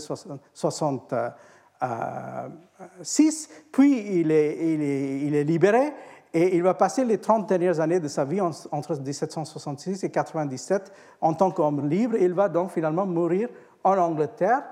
[0.54, 5.94] 66, puis il est, libéré
[6.34, 10.94] et il va passer les 30 dernières années de sa vie entre 1766 et 97
[11.20, 12.16] en tant qu'homme libre.
[12.16, 13.50] Il va donc finalement mourir
[13.84, 14.64] en Angleterre.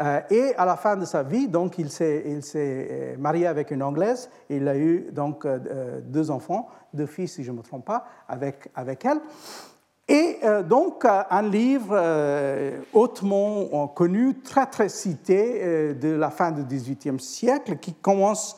[0.00, 2.24] Euh, et à la fin de sa vie, donc, il s'est
[2.54, 4.30] euh, marié avec une Anglaise.
[4.48, 8.04] il a eu donc euh, deux enfants, deux fils, si je ne me trompe pas,
[8.28, 9.20] avec, avec elle.
[10.10, 11.94] Et donc, un livre
[12.94, 18.56] hautement connu, très très cité de la fin du XVIIIe siècle, qui commence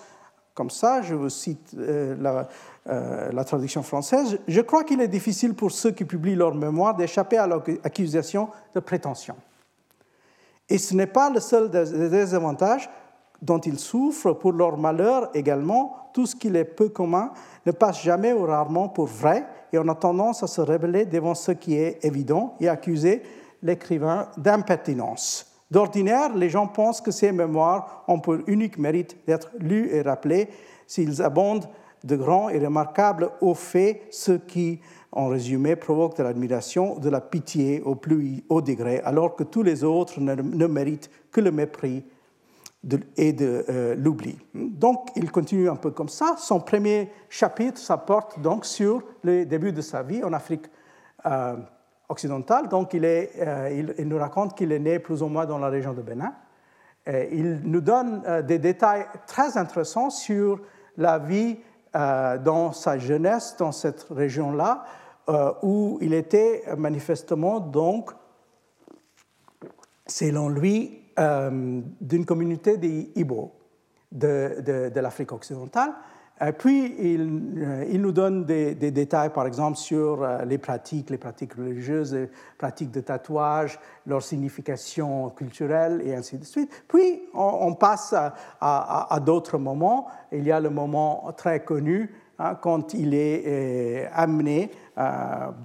[0.61, 5.71] comme ça, je vous cite euh, la, traduction française, je crois qu'il est difficile pour
[5.71, 9.37] ceux qui publient leur mémoire d'échapper à l'accusation de prétention.
[10.71, 12.89] Et ce n'est pas le seul désavantage
[13.43, 17.33] dont ils souffrent pour leur malheur également, tout ce qui est peu commun
[17.67, 21.35] ne passe jamais ou rarement pour vrai et on a tendance à se rebeller devant
[21.35, 23.23] ce qui est évident et accuser
[23.63, 25.47] l'écrivain d'impertinence.
[25.71, 30.49] D'ordinaire, les gens pensent que ces mémoires ont pour unique mérite d'être lus et rappelés
[30.87, 31.69] s'ils abondent
[32.03, 34.81] de grands et remarquables hauts faits, ce qui,
[35.13, 39.63] en résumé, provoque de l'admiration, de la pitié au plus haut degré, alors que tous
[39.63, 42.05] les autres ne, méritent que le mépris
[43.17, 44.39] et de euh, l'oubli.
[44.55, 46.37] Donc, il continue un peu comme ça.
[46.39, 50.67] Son premier chapitre, ça porte donc sur le début de sa vie en Afrique.
[51.27, 51.57] Euh,
[52.09, 52.69] occidental.
[52.69, 56.03] Donc, euh, il, nous raconte qu'il est né plus ou moins dans la région de
[56.03, 56.33] Bénin.
[57.07, 60.61] il nous donne des détails très intéressants sur
[60.97, 61.59] la vie
[61.95, 64.83] dans sa jeunesse dans cette région-là,
[65.63, 68.11] où il était manifestement, donc,
[70.07, 73.53] selon lui, d'une communauté des Ibo
[74.13, 75.93] de, de, l'Afrique occidentale.
[76.43, 81.19] Euh, puis, il, il, nous donne des, détails, par exemple, sur euh, les pratiques, les
[81.19, 86.85] pratiques religieuses, les pratiques de tatouage, leur signification culturelle, et ainsi de suite.
[86.89, 88.15] Puis, on, passe
[88.61, 90.07] à, d'autres moments.
[90.33, 94.71] Il y a le moment très connu hein, quand il est euh, amené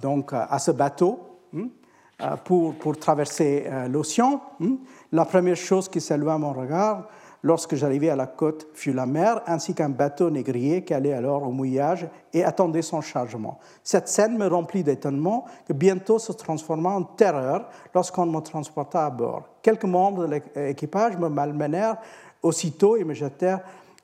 [0.00, 1.18] donc, à ce bateau
[1.54, 4.40] hein, pour, pour, traverser l'océan.
[4.62, 4.76] Hein.
[5.12, 7.08] La première chose qui à mon regard,
[7.46, 11.44] lorsque j'arrivai à la côte, fut la mer, ainsi qu'un bateau négrier qui allait alors
[11.44, 13.58] au mouillage et attendait son chargement.
[13.84, 19.10] Cette scène me remplit d'étonnement, que bientôt se transforma en terreur lorsqu'on me transporta à
[19.10, 19.44] bord.
[19.62, 21.98] Quelques membres de l'équipage me malmenèrent
[22.42, 23.60] aussitôt et me jetèrent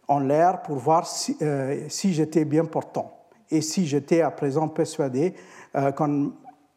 [0.06, 3.21] en l'air pour voir si, euh, j'étais bien portant
[3.52, 5.34] et si j'étais à présent persuadé
[5.76, 6.32] euh, qu'on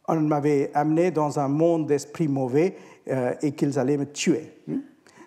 [0.10, 2.76] m'avait amené dans un monde d'esprits mauvais
[3.08, 4.62] euh, et qu'ils allaient me tuer.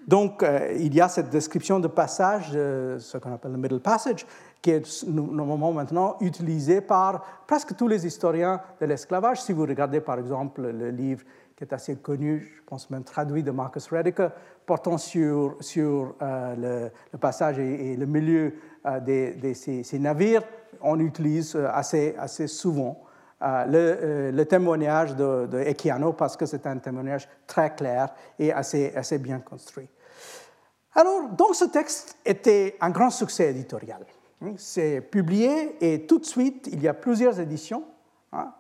[0.07, 4.27] Donc, euh, il y a cette description de passage, ce qu'on appelle le middle passage,
[4.63, 9.41] qui est normalement maintenant utilisé par presque tous les historiens de l'esclavage.
[9.41, 11.25] Si vous regardez par exemple le livre
[11.57, 14.29] qui est assez connu, je pense même traduit de Marcus Rediker,
[14.67, 16.91] portant sur, sur le,
[17.21, 18.55] passage et, le milieu
[18.87, 20.43] euh, de, ces, navires,
[20.81, 23.03] on utilise euh, assez, assez souvent
[23.41, 28.09] le, témoignage de, Equiano parce que c'est un témoignage très clair
[28.39, 29.89] et assez, assez bien construit.
[30.95, 34.05] Alors, donc ce texte était un grand succès éditorial.
[34.57, 37.85] C'est publié et tout de suite, il y a plusieurs éditions,
[38.33, 38.53] hein,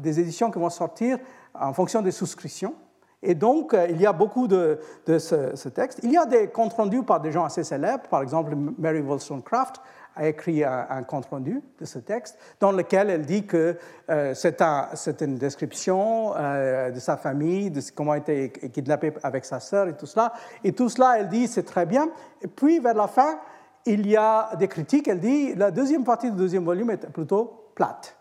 [0.00, 1.18] des éditions qui vont sortir
[1.54, 2.74] en fonction des souscriptions.
[3.22, 6.00] Et donc, euh, il y a beaucoup de, ce, texte.
[6.02, 8.04] Il y a des comptes rendus par des gens assez célèbres.
[8.10, 9.80] Par exemple, Mary Wollstonecraft
[10.14, 13.76] a écrit un, compte rendu de ce texte dans lequel elle dit que
[14.08, 19.60] euh, c'est une description euh, de sa famille, de comment elle été kidnappée avec sa
[19.60, 20.32] sœur et tout cela.
[20.64, 22.08] Et tout cela, elle dit, c'est très bien.
[22.40, 23.38] Et puis, vers la fin,
[23.84, 25.08] il y a des critiques.
[25.08, 28.15] Elle dit, la deuxième partie du deuxième volume est plutôt plate.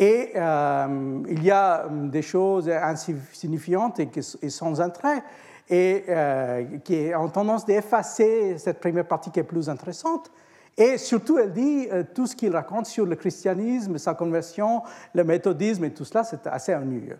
[0.00, 5.22] Et euh, il y a euh, des choses insignifiantes et, sans intérêt,
[5.68, 10.30] et euh, qui ont tendance d'effacer cette première partie qui est plus intéressante.
[10.78, 14.82] Et surtout, elle dit tout ce qu'il raconte sur le christianisme, sa conversion,
[15.14, 17.18] le méthodisme et tout cela, c'est assez ennuyeux.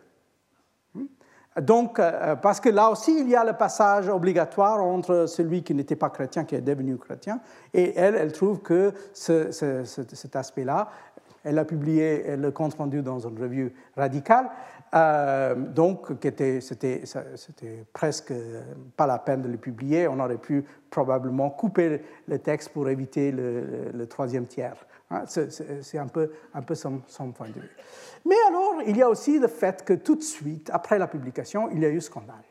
[0.94, 1.04] Hmm?
[1.60, 2.00] Donc,
[2.40, 6.08] parce que là aussi, il y a le passage obligatoire entre celui qui n'était pas
[6.08, 7.40] chrétien, qui est devenu chrétien,
[7.74, 10.88] et elle, elle trouve que cet aspect-là
[11.44, 14.50] elle a publié le compte rendu dans une revue radicale,
[14.92, 18.32] euh, donc c'était presque
[18.96, 20.08] pas la peine de le publier.
[20.08, 24.76] On aurait pu probablement couper le texte pour éviter le, troisième tiers.
[25.10, 26.30] Hein, c'est un peu,
[26.74, 27.70] son, point de vue.
[28.24, 31.68] Mais alors, il y a aussi le fait que tout de suite, après la publication,
[31.70, 32.44] il y a eu scandale.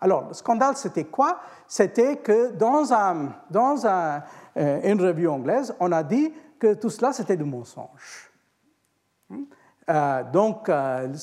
[0.00, 1.40] Alors, le scandale, c'était quoi?
[1.66, 7.44] C'était que dans, euh, une revue anglaise, on a dit que tout cela, c'était du
[7.44, 8.30] mensonge.
[9.28, 9.44] Hmm?
[9.88, 11.14] Euh, donc, euh,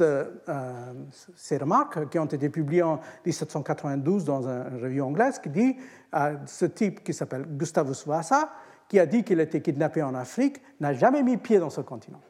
[0.00, 0.92] euh,
[1.34, 5.76] ces remarques qui ont été publiées en 1792 dans une revue anglaise qui dit
[6.46, 8.50] ce type qui s'appelle Gustavus Vasa,
[8.88, 12.20] qui a dit qu'il était kidnappé en Afrique, n'a jamais mis pied dans ce continent.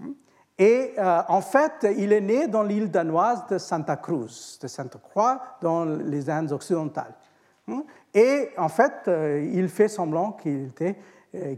[0.00, 0.12] Hmm?
[0.58, 5.40] Et en fait, il est né dans l'île danoise de Santa Cruz, de Santa Croix,
[5.60, 7.14] dans les Indes occidentales.
[7.68, 7.82] Hmm?
[8.12, 9.08] Et en fait,
[9.52, 10.96] il fait semblant qu'il était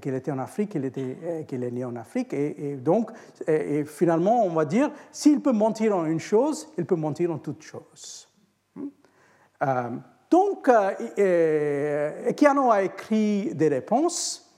[0.01, 2.33] qu'il était en Afrique, euh, qu'il est né en Afrique.
[2.33, 3.11] Et, donc,
[3.47, 7.39] et, finalement, on va dire, s'il peut mentir en une chose, il peut mentir en
[7.39, 8.29] toute chose.
[8.77, 8.87] Hmm?
[9.63, 9.91] Euh,
[10.31, 10.69] donc,
[12.29, 14.49] Ekiano a écrit des réponses.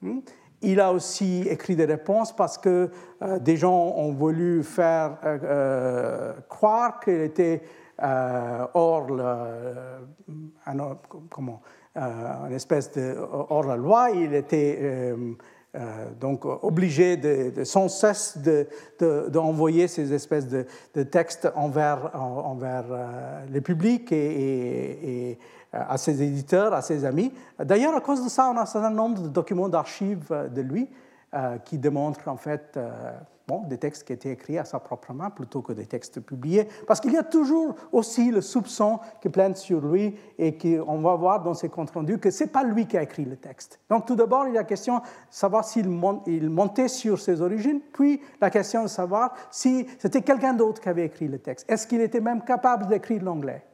[0.00, 0.20] Hmm?
[0.60, 2.90] Il a aussi écrit des réponses parce que
[3.40, 5.16] des gens ont voulu faire
[6.48, 7.62] croire qu'il était
[8.00, 9.98] hors le,
[11.30, 13.16] comment, euh, une espèce de
[13.48, 14.10] hors la loi.
[14.10, 15.34] Il était euh,
[15.74, 18.38] euh, donc obligé de, sans cesse
[19.28, 22.84] d'envoyer de, ces espèces de, textes envers, envers
[23.52, 25.38] le public et,
[25.72, 27.32] à ses éditeurs, à ses amis.
[27.62, 30.88] D'ailleurs, à cause de ça, on a un certain nombre de documents d'archives de lui
[31.64, 32.78] qui démontrent en fait
[33.48, 36.68] bon, des textes qui étaient écrits à sa propre main plutôt que des textes publiés,
[36.86, 41.14] parce qu'il y a toujours aussi le soupçon qui plane sur lui et qu'on va
[41.16, 43.80] voir dans ses comptes rendus que ce n'est pas lui qui a écrit le texte.
[43.88, 47.80] Donc tout d'abord, il y a la question de savoir s'il montait sur ses origines,
[47.92, 51.70] puis la question de savoir si c'était quelqu'un d'autre qui avait écrit le texte.
[51.70, 53.64] Est-ce qu'il était même capable d'écrire l'anglais?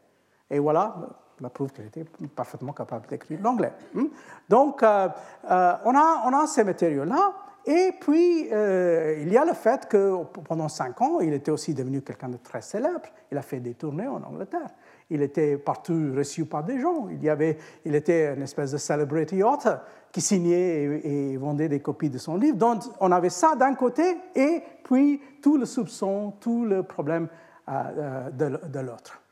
[0.50, 0.94] Et voilà,
[1.40, 2.04] la preuve qu'il était
[2.36, 3.72] parfaitement capable d'écrire l'anglais.
[3.92, 4.06] Hmm?
[4.48, 5.08] Donc, euh,
[5.50, 7.32] euh, on, a, on a ces matériaux-là,
[7.66, 11.72] et puis, euh, il y a le fait que pendant cinq ans, il était aussi
[11.72, 13.08] devenu quelqu'un de très célèbre.
[13.32, 14.68] Il a fait des tournées en Angleterre.
[15.08, 17.08] Il était partout reçu par des gens.
[17.10, 17.56] Il, y avait,
[17.86, 19.78] il était une espèce de celebrity author
[20.12, 22.58] qui signait et, vendait des copies de son livre.
[22.58, 27.28] Donc, on avait ça d'un côté et puis tout le soupçon, tout le problème
[27.70, 29.22] euh, euh, de, l'autre.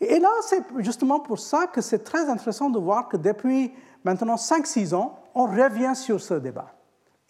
[0.00, 4.34] Et là, c'est justement pour ça que c'est très intéressant de voir que depuis maintenant
[4.34, 6.74] 5-6 ans, on revient sur ce débat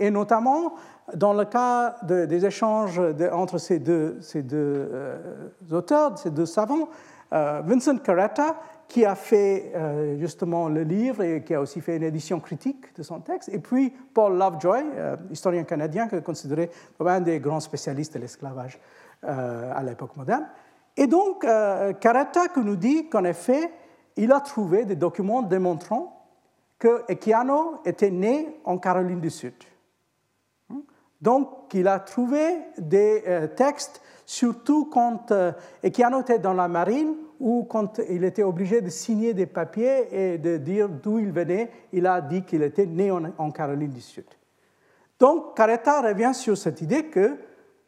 [0.03, 0.75] et notamment
[1.15, 3.01] dans le cas des échanges
[3.33, 6.89] entre ces deux, euh, auteurs, ces deux savants,
[7.33, 8.57] euh, Vincent Carretta,
[8.89, 12.95] qui a fait euh, justement le livre et qui a aussi fait une édition critique
[12.97, 14.83] de son texte, et puis Paul Lovejoy,
[15.31, 18.81] historien canadien, qui est considéré comme un des grands spécialistes de l'esclavage
[19.23, 20.47] à l'époque moderne.
[20.97, 23.71] Et donc, Carretta nous dit qu'en effet,
[24.17, 26.27] il a trouvé des documents démontrant
[26.79, 29.55] que Equiano était né en Caroline du Sud
[31.23, 35.53] Donc, il a trouvé des euh, textes, surtout quand, euh,
[35.83, 40.09] et qui annotaient dans la marine, ou quand il était obligé de signer des papiers
[40.11, 44.01] et de dire d'où il venait, il a dit qu'il était né en, Caroline du
[44.01, 44.27] Sud.
[45.19, 47.39] Donc, Caretta revient sur cette idée que,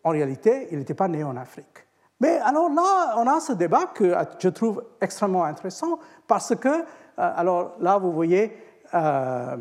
[0.03, 1.85] en réalité, il n'était pas né en Afrique.
[2.21, 6.83] Mais alors là, on a ce débat que je trouve extrêmement intéressant parce que, euh,
[7.17, 8.57] alors là, vous voyez
[8.95, 9.57] euh,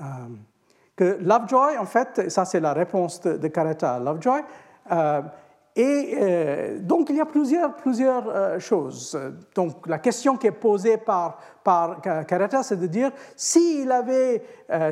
[0.00, 0.04] euh,
[0.98, 4.42] que Lovejoy, en fait, ça c'est la réponse de, de à Lovejoy,
[5.76, 9.16] et donc il y a plusieurs, plusieurs choses.
[9.54, 14.42] Donc la question qui est posée par, par Caretta, c'est de dire s'il avait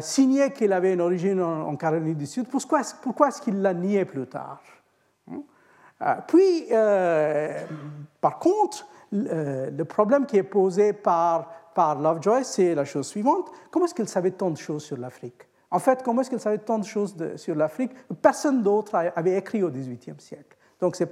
[0.00, 4.04] signé qu'il avait une origine en, Caroline du Sud, pourquoi, pourquoi est-ce qu'il l'a nié
[4.04, 4.61] plus tard
[6.02, 7.64] euh, puis, euh,
[8.20, 13.50] par contre, euh, le problème qui est posé par, par Lovejoy, c'est la chose suivante.
[13.70, 15.46] Comment est-ce qu'il savait tant de choses sur l'Afrique?
[15.70, 17.90] En fait, comment est-ce qu'il savait tant de choses sur l'Afrique?
[18.22, 20.56] Personne d'autre avait écrit au XVIIIe siècle.
[20.80, 21.10] Donc, c'est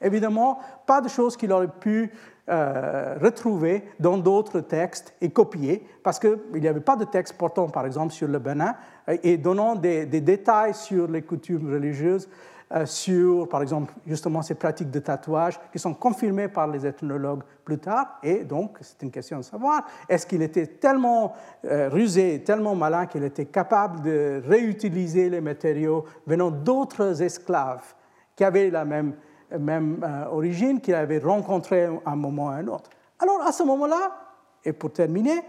[0.00, 2.12] évidemment pas de choses qu'il aurait pu
[2.48, 7.86] retrouver dans d'autres textes et copier, parce qu'il n'y avait pas de texte portant, par
[7.86, 8.74] exemple, sur le Bénin
[9.22, 12.51] et donnant des, détails sur les coutumes religieuses euh,
[12.86, 17.78] sur, par exemple, justement ces pratiques de tatouage qui sont confirmées par les ethnologues plus
[17.78, 18.18] tard.
[18.22, 23.06] Et donc, c'est une question de savoir, est-ce qu'il était tellement euh, rusé, tellement malin
[23.06, 27.94] qu'il était capable de réutiliser les matériaux venant d'autres esclaves
[28.34, 29.14] qui avaient la même,
[29.58, 32.90] même euh, origine, qu'il avait rencontrés à un moment ou à un autre?
[33.18, 34.16] Alors, à ce moment-là,
[34.64, 35.42] et pour terminer,